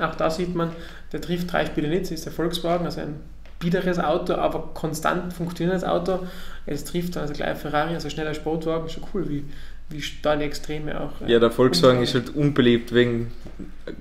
[0.00, 0.70] Auch da sieht man,
[1.12, 3.16] der trifft drei Spiele nicht, ist der Volkswagen, also ein
[3.58, 6.20] biederes Auto, aber konstant funktionierendes Auto.
[6.66, 9.44] Es trifft dann also gleich Ferrari, also schneller Sportwagen, schon cool, wie,
[9.88, 11.20] wie da die Extreme auch.
[11.26, 13.32] Äh, ja, der Volkswagen ist halt unbeliebt wegen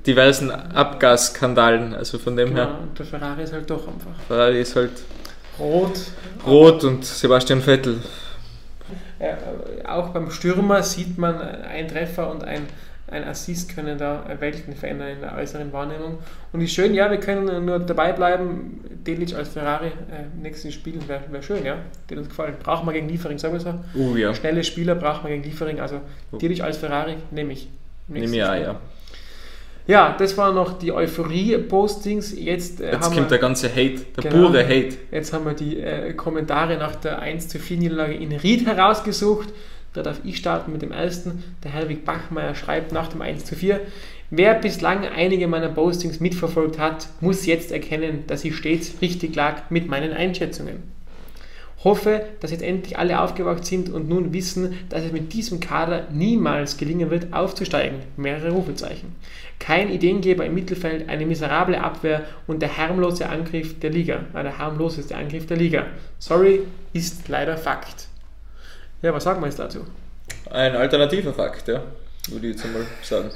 [0.06, 1.96] diversen Abgasskandalen.
[1.96, 2.80] Also von dem genau, her.
[2.82, 4.20] Und der Ferrari ist halt doch einfach.
[4.28, 4.92] Ferrari ist halt
[5.60, 6.00] rot.
[6.46, 8.00] Rot und Sebastian Vettel.
[9.20, 9.34] Äh,
[9.88, 12.68] auch beim Stürmer sieht man ein Treffer und ein
[13.10, 16.18] ein Assist können da Welten verändern in der äußeren Wahrnehmung.
[16.52, 18.82] Und ist schön, ja, wir können nur dabei bleiben.
[19.06, 21.78] Delic als Ferrari äh, nächsten Spielen wäre wär schön, ja.
[22.10, 22.56] Der uns gefallen.
[22.62, 23.76] Braucht man gegen Liefering sowieso.
[23.96, 24.34] Uh, ja.
[24.36, 25.80] Schnelle Spieler braucht man gegen Liefering.
[25.80, 26.02] Also
[26.34, 26.38] uh.
[26.38, 27.70] Delic als Ferrari nehme ich.
[28.10, 28.80] Nehme ich auch, ja.
[29.88, 32.38] Ja, das waren noch die Euphorie-Postings.
[32.38, 34.98] Jetzt, äh, jetzt kommt der ganze Hate, der genau, pure Hate.
[35.12, 39.48] Jetzt haben wir die äh, Kommentare nach der 1 zu 4 Niederlage in Ried herausgesucht.
[39.98, 41.44] Da darf ich starten mit dem ersten.
[41.64, 43.82] Der Herwig Bachmeier schreibt nach dem 1 zu 4.
[44.30, 49.72] Wer bislang einige meiner Postings mitverfolgt hat, muss jetzt erkennen, dass ich stets richtig lag
[49.72, 50.84] mit meinen Einschätzungen.
[51.84, 56.06] Hoffe, dass jetzt endlich alle aufgewacht sind und nun wissen, dass es mit diesem Kader
[56.12, 57.98] niemals gelingen wird, aufzusteigen.
[58.18, 59.16] Mehrere Rufezeichen.
[59.58, 64.26] Kein Ideengeber im Mittelfeld, eine miserable Abwehr und der harmlose Angriff der Liga.
[64.36, 65.88] Der harmloseste Angriff der Liga.
[66.20, 66.60] Sorry,
[66.94, 68.10] ist leider Fakt.
[69.02, 69.86] Ja, was sagen wir jetzt dazu?
[70.50, 71.84] Ein alternativer Fakt, ja,
[72.30, 73.30] würde ich jetzt einmal sagen.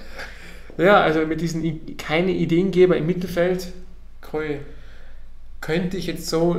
[0.78, 3.68] Ja, also mit diesen keine Ideengeber im Mittelfeld
[5.62, 6.58] könnte ich jetzt so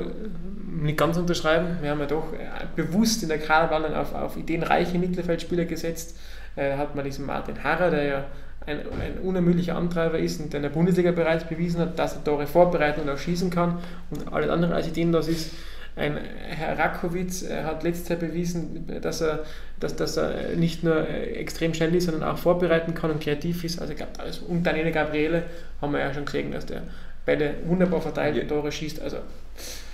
[0.83, 1.79] nicht ganz unterschreiben.
[1.81, 6.17] Wir haben ja doch äh, bewusst in der Kaderplanung auf, auf ideenreiche Mittelfeldspieler gesetzt.
[6.55, 8.25] Äh, hat man diesen Martin Harrer, der ja
[8.67, 12.25] ein, ein unermüdlicher Antreiber ist und der in der Bundesliga bereits bewiesen hat, dass er
[12.25, 13.79] Tore vorbereiten und auch schießen kann
[14.11, 15.51] und alles andere als ideenlos ist.
[15.95, 19.45] Ein Herr Rakowitz hat letztes Jahr bewiesen, dass er,
[19.79, 23.63] dass, dass er nicht nur äh, extrem schnell ist, sondern auch vorbereiten kann und kreativ
[23.65, 23.79] ist.
[23.79, 24.39] Also ich glaube, alles.
[24.39, 25.45] Und Daniele Gabriele
[25.83, 26.83] haben wir ja schon gesehen, dass der
[27.27, 28.45] beide wunderbar verteilt ja.
[28.45, 29.03] Tore schießt.
[29.03, 29.19] Also.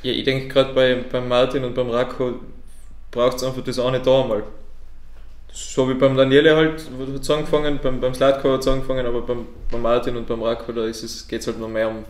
[0.03, 2.35] Ja, ich denke gerade bei, beim Martin und beim Rako
[3.11, 4.45] braucht es einfach das eine da mal.
[5.53, 9.23] So wie beim Daniele halt hat es angefangen, beim, beim Slatko hat es angefangen, aber
[9.23, 10.95] beim, beim Martin und beim Rako da geht
[11.41, 12.05] es halt noch mehr um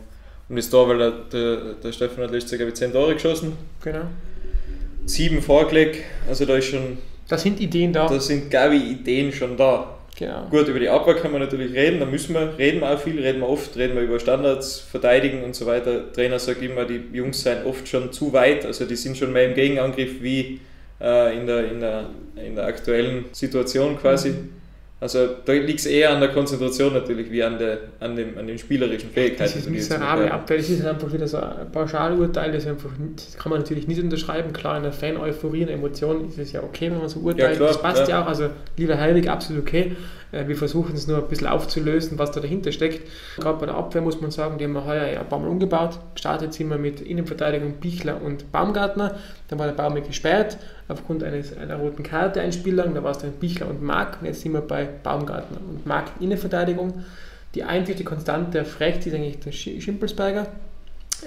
[0.49, 3.15] und ist da, weil der, der, der Stefan hat letztes Jahr, glaube ich, 10 Tore
[3.15, 3.57] geschossen.
[3.83, 4.03] Genau.
[5.05, 6.99] Sieben vorgelegt, also da ist schon.
[7.29, 8.07] Da sind Ideen da.
[8.07, 9.99] Da sind, glaube ich, Ideen schon da.
[10.19, 10.47] Genau.
[10.51, 13.21] Gut, über die Abwehr kann man natürlich reden, da müssen wir, reden wir auch viel,
[13.21, 15.93] reden wir oft, reden wir über Standards, Verteidigen und so weiter.
[15.93, 19.33] Der Trainer sagt immer, die Jungs seien oft schon zu weit, also die sind schon
[19.33, 20.61] mehr im Gegenangriff wie
[21.01, 22.11] äh, in, der, in, der,
[22.45, 24.31] in der aktuellen Situation quasi.
[24.31, 24.58] Mhm.
[25.01, 28.49] Also da liegt es eher an der Konzentration natürlich wie an, der, an, dem, an
[28.49, 29.45] den spielerischen Fähigkeiten.
[29.45, 33.51] Das ist miserable Abwehr, das ist einfach wieder so ein Pauschalurteil, das, einfach, das kann
[33.51, 34.53] man natürlich nicht unterschreiben.
[34.53, 37.51] Klar, in der Fan-Euphorie, in der Emotion ist es ja okay, wenn man so urteilt.
[37.51, 38.17] Ja, klar, das passt ja.
[38.17, 39.93] ja auch, also lieber Heilig, absolut okay.
[40.33, 43.09] Äh, wir versuchen es nur ein bisschen aufzulösen, was da dahinter steckt.
[43.37, 45.49] Gerade bei der Abwehr muss man sagen, die haben wir heuer ja ein paar Mal
[45.49, 45.99] umgebaut.
[46.15, 49.17] Gestartet sind wir mit Innenverteidigung Bichler und Baumgartner.
[49.49, 52.95] Dann war der Baum gesperrt aufgrund eines, einer roten Karte ein Spiel lang.
[52.95, 54.19] Da war es dann Bichler und Mark.
[54.21, 57.05] Und jetzt sind wir bei Baumgartner und Mark Innenverteidigung.
[57.55, 60.47] Die einzige Konstante auf rechts ist eigentlich der Schimpelsberger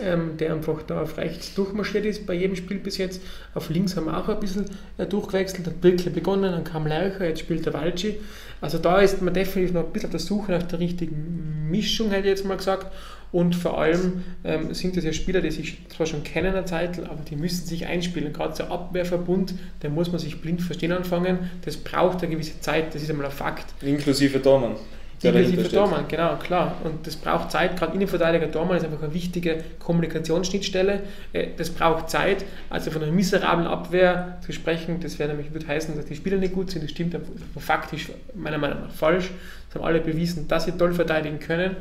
[0.02, 3.22] ähm, der einfach da auf rechts durchmarschiert ist bei jedem Spiel bis jetzt.
[3.54, 4.66] Auf links haben wir auch ein bisschen
[4.98, 8.20] äh, durchgewechselt, hat Birkle begonnen, dann kam Leucher, jetzt spielt der Walci.
[8.62, 12.12] Also da ist man definitiv noch ein bisschen auf der Suche nach der richtigen Mischung,
[12.12, 12.88] hätte ich jetzt mal gesagt.
[13.32, 17.00] Und vor allem ähm, sind das ja Spieler, die sich zwar schon kennen eine Zeit,
[17.00, 18.34] aber die müssen sich einspielen.
[18.34, 21.50] Gerade der Abwehrverbund, da muss man sich blind verstehen anfangen.
[21.64, 23.74] Das braucht eine gewisse Zeit, das ist einmal ein Fakt.
[23.82, 24.76] Inklusive Dormann.
[25.24, 26.78] Inklusive Dormann, genau, klar.
[26.84, 27.78] Und das braucht Zeit.
[27.78, 31.04] Gerade Innenverteidiger Dormann ist einfach eine wichtige Kommunikationsschnittstelle.
[31.34, 32.46] Äh, das braucht Zeit.
[32.70, 36.38] Also von einer miserablen Abwehr zu sprechen, das wäre nämlich, würde heißen, dass die Spieler
[36.38, 36.84] nicht gut sind.
[36.84, 37.16] Das stimmt
[37.58, 39.30] faktisch meiner Meinung nach falsch.
[39.68, 41.76] Das haben alle bewiesen, dass sie toll verteidigen können.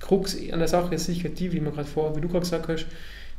[0.00, 2.86] Krux an der Sache ist sicher die, wie, man vor, wie du gerade gesagt hast,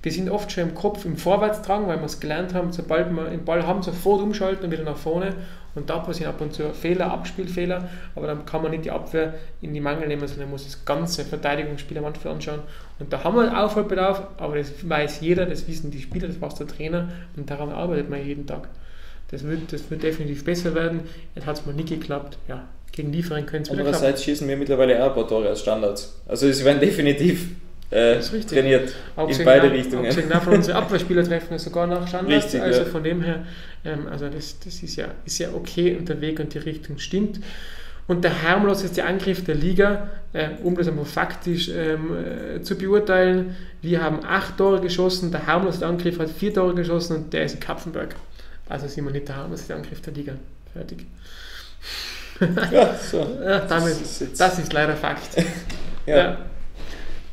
[0.04, 3.30] wir sind oft schon im Kopf im Vorwärtsdrang, weil wir es gelernt haben, sobald wir
[3.30, 5.34] den Ball haben, sofort umschalten und wieder nach vorne.
[5.78, 9.36] Und da passieren ab und zu Fehler, Abspielfehler, aber dann kann man nicht die Abwehr
[9.62, 12.62] in die Mangel nehmen, sondern muss das ganze Verteidigungsspiel am Anfang anschauen.
[12.98, 16.56] Und da haben wir Aufholbedarf, aber das weiß jeder, das wissen die Spieler, das weiß
[16.56, 18.70] der Trainer und daran arbeitet man jeden Tag.
[19.30, 21.02] Das wird, das wird definitiv besser werden.
[21.36, 22.40] Jetzt hat es mal nicht geklappt.
[22.48, 25.62] Ja, gegen Liefering können es wieder Andererseits schießen wir mittlerweile auch ein paar Tore als
[25.62, 26.20] Standards.
[26.28, 27.52] Also sie werden definitiv
[27.89, 30.34] äh, trainiert in beide Richtungen.
[30.34, 32.45] Auch von unseren Abwehrspieler treffen sogar nach Standards.
[32.45, 32.86] Richtig, also ja.
[32.86, 33.45] von dem her,
[33.86, 36.97] ähm, also das, das ist, ja, ist ja okay und der Weg und die Richtung
[36.97, 37.39] stimmt.
[38.08, 43.56] Und der harmloseste Angriff der Liga, äh, um das einmal faktisch ähm, äh, zu beurteilen,
[43.82, 47.56] wir haben acht Tore geschossen, der harmloseste Angriff hat vier Tore geschossen und der ist
[47.56, 48.15] in Kapfenberg.
[48.69, 50.34] Also sind wir nicht der harmloseste Angriff der Liga.
[50.73, 51.06] Fertig.
[52.71, 53.39] Ja, so.
[53.43, 53.95] ja, damit,
[54.38, 55.38] das ist leider Fakt.
[56.06, 56.17] ja.
[56.17, 56.38] ja.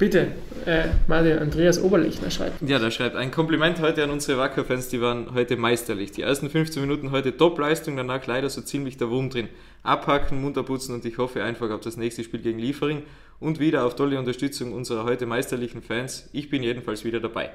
[0.05, 0.33] Bitte,
[0.67, 2.61] äh, Martin, Andreas Oberlichner schreibt.
[2.61, 6.13] Ja, der schreibt ein Kompliment heute an unsere Wacker-Fans, die waren heute meisterlich.
[6.13, 9.49] Die ersten 15 Minuten heute Top-Leistung, danach leider so ziemlich der Wurm drin.
[9.83, 13.03] Abhacken, munter putzen und ich hoffe einfach auf das nächste Spiel gegen Liefering
[13.41, 16.29] und wieder auf tolle Unterstützung unserer heute meisterlichen Fans.
[16.35, 17.49] Ich bin jedenfalls wieder dabei.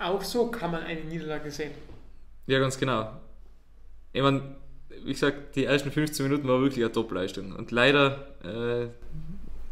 [0.00, 1.72] Auch so kann man eine Niederlage sehen.
[2.46, 3.10] Ja, ganz genau.
[4.12, 4.42] Ich meine,
[5.04, 7.50] wie gesagt, die ersten 15 Minuten war wirklich eine Top-Leistung.
[7.50, 8.86] Und leider äh,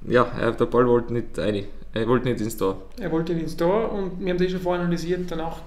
[0.08, 1.64] ja, der Ball wollte nicht rein.
[1.94, 2.82] Er wollte nicht ins Tor.
[2.98, 5.30] Er wollte nicht ins Tor und wir haben das schon vorher analysiert.
[5.30, 5.58] Danach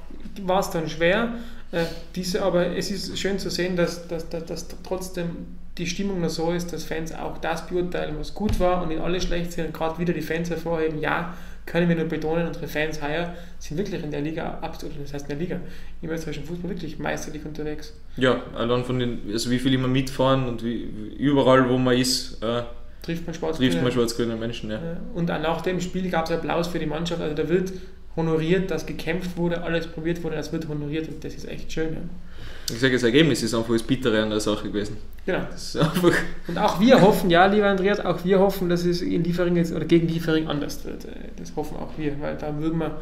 [0.44, 1.36] war es dann schwer.
[1.72, 5.30] Äh, diese, aber es ist schön zu sehen, dass, dass, dass, dass, trotzdem
[5.78, 9.00] die Stimmung noch so ist, dass Fans auch das beurteilen, was gut war und in
[9.00, 9.74] alle schlecht sind.
[9.74, 11.34] Gerade wieder die Fans hervorheben, ja,
[11.66, 15.30] können wir nur betonen, unsere Fans heuer sind wirklich in der Liga absolut, das heißt
[15.30, 15.60] in der Liga,
[16.02, 17.94] im österreichischen Fußball wirklich meisterlich unterwegs.
[18.18, 20.84] Ja, allein von den, also wie viel immer mitfahren und wie,
[21.18, 22.64] überall, wo man ist, äh,
[23.06, 24.72] trifft man schwarz-grüne schwarz Menschen.
[24.72, 24.80] Ja.
[25.14, 27.22] Und auch nach dem Spiel gab es Applaus für die Mannschaft.
[27.22, 27.72] Also da wird
[28.16, 31.94] honoriert, dass gekämpft wurde, alles probiert wurde, das wird honoriert und das ist echt schön.
[31.94, 32.00] Ja.
[32.74, 34.98] Ich sage, das Ergebnis ist einfach das Bittere an der Sache gewesen.
[35.26, 35.46] Genau.
[36.48, 39.74] und auch wir hoffen, ja, lieber Andreas, auch wir hoffen, dass es in Liefering jetzt,
[39.74, 41.06] oder gegen Liefering anders wird.
[41.38, 43.02] Das hoffen auch wir, weil da würden wir.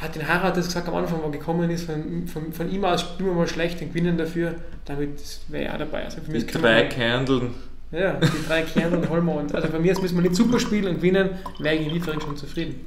[0.00, 2.84] Martin Harrer hat das gesagt am Anfang, wo er gekommen ist, von, von, von ihm
[2.84, 6.04] aus spielen wir mal schlecht und gewinnen dafür, damit wäre er dabei.
[6.04, 7.54] Also für mich drei Kandeln
[7.96, 9.54] ja, die drei Kerne holen wir.
[9.54, 12.36] Also bei mir müssen wir nicht super spielen und gewinnen, wäre ich in Liefering schon
[12.36, 12.86] zufrieden.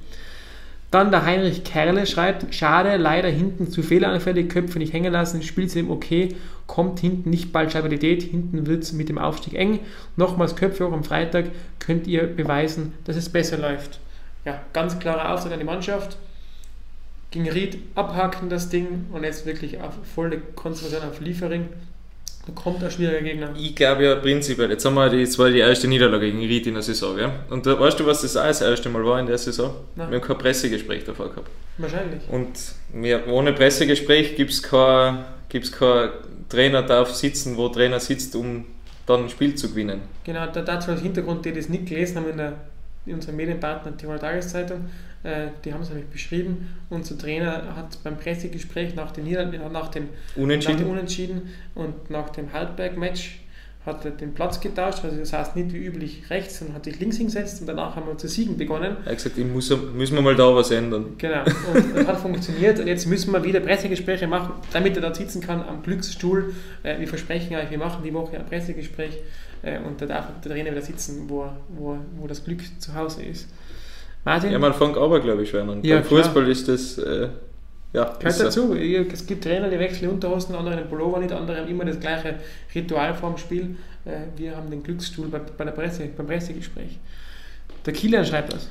[0.92, 5.92] Dann der Heinrich Kerle schreibt, schade, leider hinten zu fehleranfällig, Köpfe nicht hängen lassen, Spielsystem
[5.92, 9.80] okay, kommt hinten nicht bald Stabilität, hinten wird es mit dem Aufstieg eng.
[10.16, 11.46] Nochmals Köpfe auch am Freitag,
[11.78, 14.00] könnt ihr beweisen, dass es besser läuft.
[14.46, 16.18] Ja, ganz klarer Auftrag an die Mannschaft.
[17.30, 21.70] Gegen Ried abhaken das Ding und jetzt wirklich auf volle Konzentration auf Liefering.
[22.46, 23.50] Da kommt ein schwieriger Gegner.
[23.58, 26.74] Ich glaube ja prinzipiell, jetzt haben wir die, zwar die erste Niederlage gegen Ried in
[26.74, 27.32] der Saison, ja?
[27.50, 29.76] Und da, weißt du, was das auch das erste Mal war in der Saison?
[29.96, 30.10] Nein.
[30.10, 31.50] Wir haben kein Pressegespräch davor gehabt.
[31.78, 32.22] Wahrscheinlich.
[32.30, 32.50] Und
[32.94, 36.10] wir, ohne Pressegespräch gibt es kein, gibt's kein
[36.50, 38.66] Trainer darf sitzen, wo Trainer sitzt, um
[39.06, 40.02] dann ein Spiel zu gewinnen.
[40.24, 42.54] Genau, da dazu als Hintergrund, die das nicht gelesen haben in, der,
[43.06, 44.90] in unserem Medienpartner Tiroler Tageszeitung,
[45.24, 46.70] die haben es nämlich beschrieben.
[46.90, 49.26] Unser Trainer hat beim Pressegespräch nach, den
[49.72, 50.76] nach, dem, Unentschieden.
[50.76, 51.42] nach dem Unentschieden
[51.76, 53.40] und nach dem Halbberg-Match
[53.86, 57.00] hat er den Platz getauscht, also das heißt nicht wie üblich rechts, sondern hat sich
[57.00, 58.98] links hingesetzt und danach haben wir zu siegen begonnen.
[59.06, 61.16] Er hat gesagt, muss, müssen wir mal da was ändern.
[61.18, 65.14] Genau, und das hat funktioniert und jetzt müssen wir wieder Pressegespräche machen, damit er da
[65.14, 66.54] sitzen kann am Glücksstuhl.
[66.84, 69.18] Äh, wir versprechen euch, wir machen die Woche ein Pressegespräch
[69.64, 73.24] äh, und da darf der Trainer wieder sitzen, wo, wo, wo das Glück zu Hause
[73.24, 73.48] ist.
[74.30, 74.52] Martin?
[74.52, 75.84] Ja, man fängt aber, glaube ich, schon an.
[75.84, 76.98] Ja, Beim Fußball ist das.
[76.98, 77.30] Äh,
[77.92, 78.76] ja, Gehört dazu.
[78.76, 82.36] Es gibt Trainer, die wechseln Unterhosen, andere den Pullover nicht, andere haben immer das gleiche
[82.76, 83.76] Ritual vorm Spiel.
[84.06, 87.00] Äh, wir haben den Glücksstuhl bei, bei der Presse, beim Pressegespräch.
[87.86, 88.70] Der Kilian schreibt das.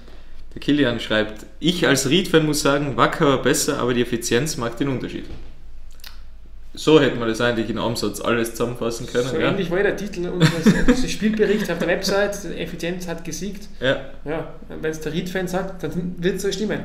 [0.54, 4.78] Der Kilian schreibt, ich als Ried-Fan muss sagen, Wacker war besser, aber die Effizienz macht
[4.78, 5.24] den Unterschied.
[6.78, 9.26] So hätte man das eigentlich in einem Satz alles zusammenfassen können.
[9.26, 9.50] So ja.
[9.50, 12.44] ähnlich war der Titel unseres Spielberichts auf der Website.
[12.56, 13.68] Effizienz hat gesiegt.
[13.80, 13.96] Ja.
[14.24, 16.84] ja Wenn es der Ried-Fan sagt, dann wird es so stimmen.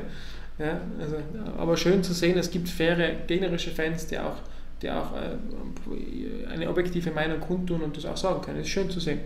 [0.58, 1.17] Ja, also,
[1.60, 4.38] aber schön zu sehen, es gibt faire gegnerische Fans, die auch,
[4.82, 8.58] die auch äh, eine objektive Meinung kundtun und das auch sagen können.
[8.58, 9.19] Das ist schön zu sehen.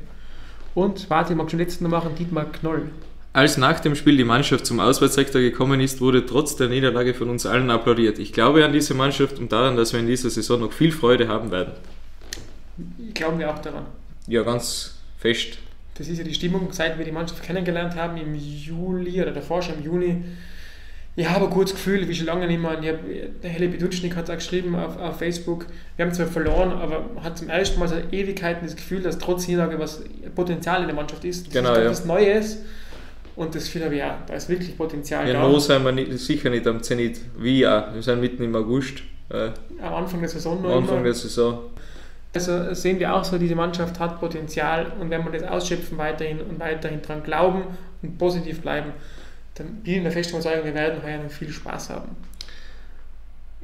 [0.75, 2.89] Und, warte, ich mag schon letzten noch machen, Dietmar Knoll.
[3.37, 7.29] Als nach dem Spiel die Mannschaft zum Auswärtssektor gekommen ist, wurde trotz der Niederlage von
[7.29, 8.17] uns allen applaudiert.
[8.17, 11.27] Ich glaube an diese Mannschaft und daran, dass wir in dieser Saison noch viel Freude
[11.27, 11.73] haben werden.
[13.13, 13.85] Glauben wir auch daran.
[14.25, 15.59] Ja, ganz fest.
[15.99, 19.61] Das ist ja die Stimmung, seit wir die Mannschaft kennengelernt haben im Juli oder davor
[19.61, 20.23] schon im Juni.
[21.15, 22.71] Ich habe ein gutes Gefühl, wie schon lange nicht mehr.
[22.71, 27.05] Hab, der Helle Bedutschnik hat auch geschrieben auf, auf, Facebook, wir haben zwar verloren, aber
[27.13, 30.01] man hat zum ersten Mal seit Ewigkeiten das Gefühl, dass trotz Niederlage was
[30.33, 31.45] Potenzial in der Mannschaft ist.
[31.45, 31.89] Das genau, ist ja.
[31.91, 32.57] was Neues.
[33.37, 35.47] Und das finde ich ja, da ist wirklich Potenzial ja, da.
[35.47, 37.19] Ja, sind wir nicht, sicher nicht am Zenit.
[37.37, 37.93] Wie auch.
[37.93, 39.03] Wir sind mitten im August.
[39.29, 40.71] Äh, am Anfang der Saison noch.
[40.71, 41.05] Am Anfang immer.
[41.05, 41.59] der Saison.
[42.33, 46.41] Also sehen wir auch so, diese Mannschaft hat Potenzial und wenn wir das ausschöpfen weiterhin
[46.41, 47.61] und weiterhin dran glauben
[48.01, 48.91] und positiv bleiben,
[49.53, 52.15] dann bin ich in der festen Überzeugung, wir werden heuer noch viel Spaß haben.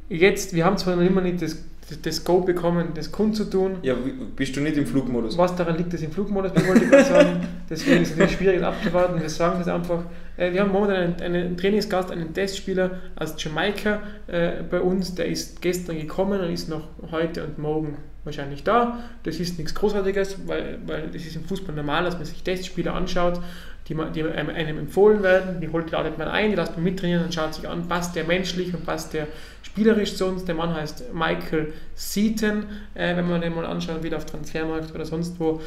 [0.08, 1.56] Jetzt, wir haben zwar noch immer nicht das
[2.02, 3.76] das Go bekommen, das kundzutun.
[3.82, 3.94] Ja,
[4.36, 5.36] bist du nicht im Flugmodus?
[5.36, 7.48] Was daran liegt, dass ich im Flugmodus bin, wollte ich gerade sagen.
[7.70, 9.20] Deswegen ist es natürlich schwierig, abzuwarten.
[9.20, 10.04] Wir sagen das einfach.
[10.36, 15.14] Äh, wir haben momentan einen, einen Trainingsgast, einen Testspieler aus Jamaika äh, bei uns.
[15.14, 19.00] Der ist gestern gekommen und ist noch heute und morgen wahrscheinlich da.
[19.22, 22.94] Das ist nichts Großartiges, weil, weil das ist im Fußball normal, dass man sich Testspieler
[22.94, 23.40] anschaut.
[23.88, 27.52] die, die einem empfohlen werden, die holt, man ein, die lässt man mittrainieren und schaut
[27.52, 29.26] sich an, passt der menschlich und passt der
[29.74, 30.44] spielerisch zu uns.
[30.44, 35.04] Der Mann heißt Michael Seaton, äh, wenn man den mal anschaut, wieder auf Transfermarkt oder
[35.04, 35.60] sonst wo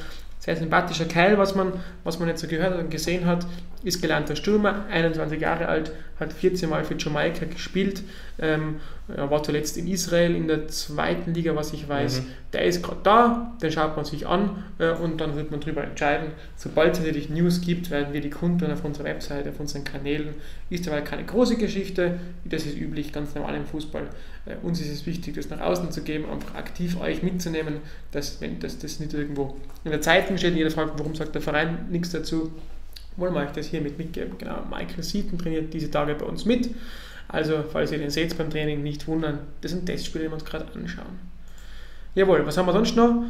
[0.48, 1.74] sehr sympathischer Kerl, was man,
[2.06, 3.46] was man jetzt so gehört und gesehen hat,
[3.84, 8.02] ist gelernter Stürmer, 21 Jahre alt, hat 14 Mal für Jamaika gespielt,
[8.40, 12.22] ähm, war zuletzt in Israel in der zweiten Liga, was ich weiß.
[12.22, 12.26] Mhm.
[12.54, 15.84] Der ist gerade da, den schaut man sich an äh, und dann wird man darüber
[15.84, 16.32] entscheiden.
[16.56, 20.34] Sobald es natürlich News gibt, werden wir die Kunden auf unserer Webseite, auf unseren Kanälen.
[20.70, 24.08] Ist aber keine große Geschichte, das ist üblich, ganz normal im Fußball.
[24.46, 27.76] Äh, uns ist es wichtig, das nach außen zu geben, einfach aktiv euch mitzunehmen,
[28.12, 31.42] dass wenn das, das nicht irgendwo in der Zeitung steht, jeder fragt, warum sagt der
[31.42, 32.52] Verein nichts dazu
[33.18, 34.38] wollen wir euch das hiermit mitgeben.
[34.38, 36.70] Genau, Michael Seaton trainiert diese Tage bei uns mit.
[37.28, 40.46] Also, falls ihr den seht beim Training, nicht wundern, das sind Testspiele, die wir uns
[40.46, 41.20] gerade anschauen.
[42.16, 43.24] Jawohl, was haben wir sonst noch?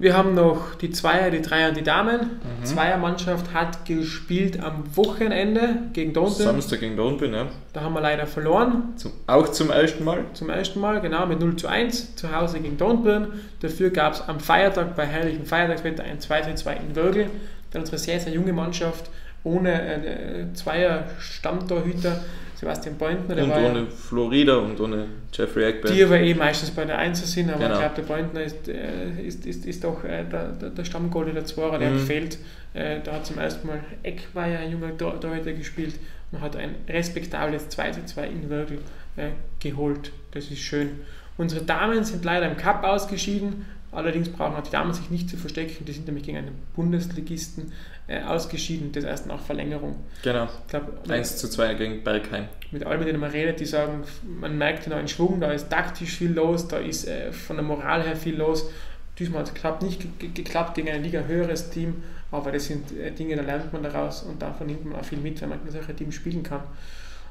[0.00, 2.20] Wir haben noch die Zweier, die Dreier und die Damen.
[2.20, 2.64] Mhm.
[2.64, 6.44] Zweiermannschaft hat gespielt am Wochenende gegen Dornbirn.
[6.44, 7.46] Samstag gegen Dornbirn, ja.
[7.72, 8.92] Da haben wir leider verloren.
[8.94, 10.24] Zum, auch zum ersten Mal?
[10.34, 13.32] Zum ersten Mal, genau, mit 0 zu 1 zu Hause gegen Dornbirn.
[13.60, 17.30] Dafür gab es am Feiertag bei herrlichem Feiertagswetter ein 2 zu 2 in Würgel.
[17.72, 19.10] Dann unsere sehr, sehr junge Mannschaft
[19.42, 22.20] ohne äh, Zweier Stammtorhüter,
[22.58, 23.40] Sebastian Beutner.
[23.40, 25.94] und ohne ja, Florida und ohne Jeffrey Eckberg.
[25.94, 27.74] Die aber eh meistens bei der Einser sind, aber genau.
[27.74, 30.84] ich glaube, der Beutner ist, äh, ist, ist, ist doch äh, der, der, der
[31.32, 31.94] der Zweier, der mhm.
[31.94, 32.38] hat gefehlt.
[32.74, 35.94] Äh, da hat zum ersten Mal Eck war ja ein junger Torhüter gespielt
[36.32, 38.78] und hat ein respektables 2 zu 2 in Würgel
[39.16, 39.28] äh,
[39.60, 40.10] geholt.
[40.32, 41.00] Das ist schön.
[41.36, 45.86] Unsere Damen sind leider im Cup ausgeschieden, Allerdings brauchen die Damen sich nicht zu verstecken,
[45.86, 47.72] die sind nämlich gegen einen Bundesligisten
[48.06, 49.96] äh, ausgeschieden, das erst nach Verlängerung.
[50.22, 50.44] Genau.
[50.44, 52.48] Ich glaub, 1 zu 2 gegen Bergheim.
[52.70, 54.04] Mit allen, mit denen man redet, die sagen,
[54.40, 57.64] man merkt einen neuen Schwung, da ist taktisch viel los, da ist äh, von der
[57.64, 58.70] Moral her viel los.
[59.18, 63.10] Diesmal hat es geklappt, nicht geklappt gegen ein Liga höheres Team, aber das sind äh,
[63.10, 65.72] Dinge, da lernt man daraus und davon nimmt man auch viel mit, wenn man mit
[65.72, 66.60] solchen Teams spielen kann.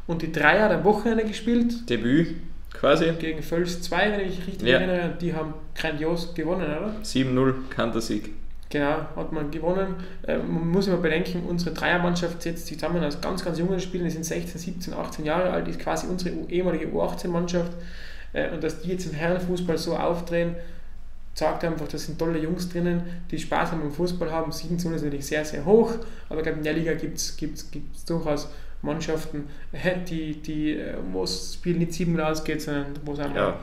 [0.08, 1.88] Und die Dreier hat am Wochenende gespielt.
[1.88, 2.36] Debüt
[2.74, 3.12] quasi.
[3.20, 4.80] Gegen Völs 2, wenn ich mich richtig ja.
[4.80, 5.18] erinnere.
[5.20, 6.94] Die haben grandios gewonnen, oder?
[7.04, 8.32] 7-0, Kantersieg.
[8.70, 9.96] Genau, hat man gewonnen.
[10.24, 14.06] Äh, man muss immer bedenken, unsere Dreiermannschaft setzt sich zusammen aus ganz, ganz jungen Spielern,
[14.06, 17.72] die sind 16, 17, 18 Jahre alt, ist quasi unsere ehemalige U18-Mannschaft.
[18.34, 20.56] Äh, und dass die jetzt im Herrenfußball so aufdrehen,
[21.34, 24.52] zeigt einfach, da sind tolle Jungs drinnen, die Spaß haben am Fußball haben.
[24.52, 25.94] 7 zu 0 ist natürlich sehr, sehr hoch,
[26.30, 27.38] aber ich glaube, in der Liga gibt es
[28.06, 28.50] durchaus
[28.82, 29.46] Mannschaften,
[30.10, 33.60] die, die, äh, wo das Spiel nicht 7 ausgeht, sondern wo es einmal ja.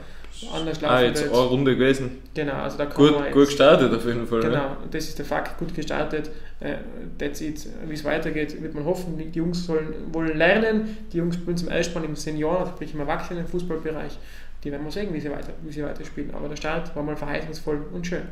[0.53, 0.93] anders läuft.
[0.93, 2.23] Ah, jetzt eine Runde gewesen.
[2.35, 4.41] Genau, also da kann gut, man jetzt, gut gestartet auf jeden Fall.
[4.41, 4.77] Genau, ja.
[4.91, 6.31] das ist der Fakt, gut gestartet.
[6.61, 6.77] Äh,
[7.19, 7.67] that's it.
[7.87, 9.17] Wie es weitergeht, wird man hoffen.
[9.19, 10.97] Die Jungs sollen wollen lernen.
[11.13, 14.19] Die Jungs spielen zum ersten Mal im Senioren, sprich im Erwachsenenfußballbereich.
[14.65, 16.35] Die werden wir sehen, wie sie, weiter, wie sie weiterspielen.
[16.35, 18.23] Aber der Start war mal verheißungsvoll und schön.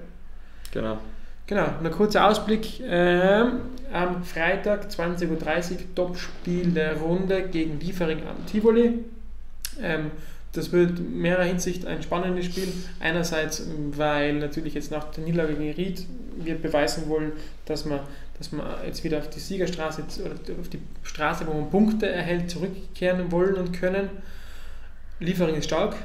[0.72, 0.98] Genau.
[1.46, 2.80] Genau, ein kurzer Ausblick.
[2.80, 3.60] Ähm,
[3.92, 9.00] am Freitag 20.30 Uhr Topspiel der Runde gegen Liefering am Tivoli.
[9.80, 10.10] Ähm,
[10.52, 12.68] das wird in mehrerer Hinsicht ein spannendes Spiel.
[13.00, 17.32] Einerseits, weil natürlich jetzt nach der Niederlage gegen Ried wir beweisen wollen,
[17.66, 18.00] dass man,
[18.38, 22.50] dass man jetzt wieder auf die Siegerstraße oder auf die Straße, wo man Punkte erhält,
[22.50, 24.10] zurückkehren wollen und können.
[25.20, 25.96] Liefering ist stark,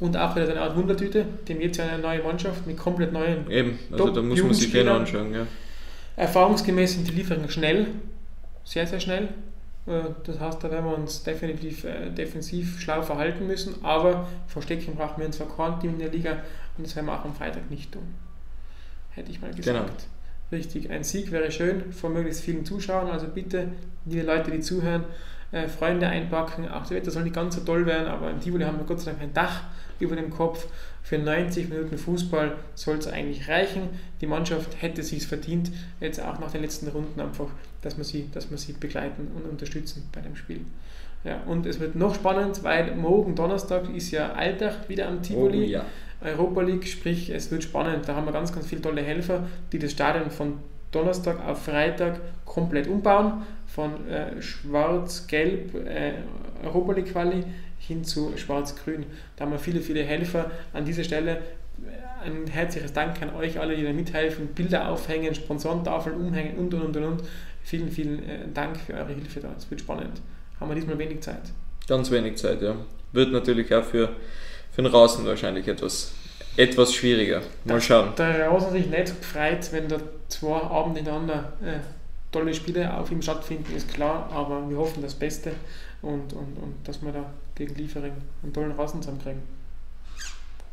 [0.00, 1.24] und auch wieder eine Art Wundertüte.
[1.48, 3.50] Dem jetzt eine neue Mannschaft mit komplett neuen.
[3.50, 5.32] Eben, also da muss man sich gerne anschauen.
[5.32, 5.46] Ja.
[6.16, 7.88] Erfahrungsgemäß sind die Lieferungen schnell,
[8.64, 9.28] sehr, sehr schnell.
[9.86, 14.94] Äh, das heißt, da werden wir uns definitiv äh, defensiv schlau verhalten müssen, aber Verstecken
[14.96, 16.42] brauchen wir uns zwar kein Team in der Liga
[16.76, 18.14] und das werden wir auch am Freitag nicht tun.
[19.10, 19.66] Hätte ich mal gesagt.
[19.66, 19.86] Genau.
[20.52, 23.68] Richtig, ein Sieg wäre schön vor möglichst vielen Zuschauern, also bitte,
[24.04, 25.04] liebe Leute, die zuhören,
[25.52, 26.68] äh, Freunde einpacken.
[26.68, 29.00] Auch das Wetter soll nicht ganz so toll werden, aber im Tivoli haben wir Gott
[29.00, 29.62] sei Dank ein Dach
[30.00, 30.66] über dem Kopf.
[31.02, 33.90] Für 90 Minuten Fußball soll es eigentlich reichen.
[34.20, 37.46] Die Mannschaft hätte sich verdient, jetzt auch nach den letzten Runden einfach,
[37.82, 40.62] dass wir sie, dass wir sie begleiten und unterstützen bei dem Spiel.
[41.22, 45.64] Ja, und es wird noch spannend, weil morgen Donnerstag ist ja Alltag wieder am Tivoli.
[45.64, 45.84] Oh, ja.
[46.20, 48.08] Europa League, sprich es wird spannend.
[48.08, 50.54] Da haben wir ganz, ganz viele tolle Helfer, die das Stadion von
[50.92, 53.42] Donnerstag auf Freitag komplett umbauen.
[53.76, 56.14] Von äh, schwarz-gelb äh,
[56.64, 57.44] Europa League Quali
[57.78, 59.04] hin zu Schwarz-Grün.
[59.36, 60.50] Da haben wir viele, viele Helfer.
[60.72, 61.42] An dieser Stelle
[62.24, 66.96] ein herzliches Dank an euch alle, die da mithelfen, Bilder aufhängen, Sponsorentafeln umhängen und und
[66.96, 67.22] und und.
[67.62, 69.48] Vielen, vielen äh, Dank für eure Hilfe da.
[69.58, 70.22] Es wird spannend.
[70.58, 71.42] Haben wir diesmal wenig Zeit.
[71.86, 72.76] Ganz wenig Zeit, ja.
[73.12, 74.08] Wird natürlich auch für,
[74.72, 76.12] für den Rasen wahrscheinlich etwas,
[76.56, 77.42] etwas schwieriger.
[77.66, 78.14] Mal schauen.
[78.16, 79.98] Der Rasen sich nicht gefreut, wenn da
[80.28, 81.80] zwei Abende hintereinander äh,
[82.36, 85.52] tolle Spiele auf ihm stattfinden, ist klar, aber wir hoffen das Beste
[86.02, 87.24] und, und, und dass wir da
[87.54, 88.12] gegen Liefering
[88.42, 89.40] einen tollen Rasen zusammenkriegen.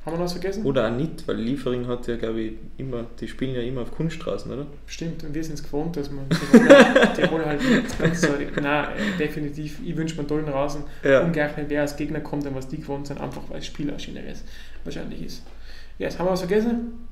[0.06, 0.66] Haben wir noch was vergessen?
[0.66, 3.92] Oder auch nicht, weil Liefering hat ja, glaube ich, immer, die spielen ja immer auf
[3.92, 4.66] Kunststraßen, oder?
[4.86, 6.68] Stimmt, und wir sind es gewohnt, dass man Tirol,
[7.16, 8.28] Tirol halt nicht ganz so.
[8.62, 10.84] Nein, äh, definitiv, ich wünsche mir einen tollen Rasen.
[11.06, 11.22] Ja.
[11.22, 14.00] Umgerechnet, wer als Gegner kommt und was die gewohnt sind, einfach weil das Spiel auch
[14.00, 14.44] schöneres
[14.84, 15.44] wahrscheinlich ist.
[15.98, 17.08] Ja, jetzt haben wir was vergessen?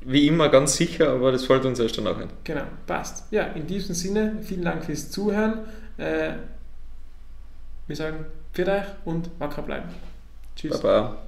[0.00, 2.28] Wie immer ganz sicher, aber das fällt uns erst danach ein.
[2.44, 3.30] Genau, passt.
[3.32, 5.66] Ja, in diesem Sinne, vielen Dank fürs Zuhören.
[5.96, 6.34] Äh,
[7.86, 9.88] wir sagen, für euch und wacker bleiben.
[10.54, 10.80] Tschüss.
[10.80, 11.27] Baba.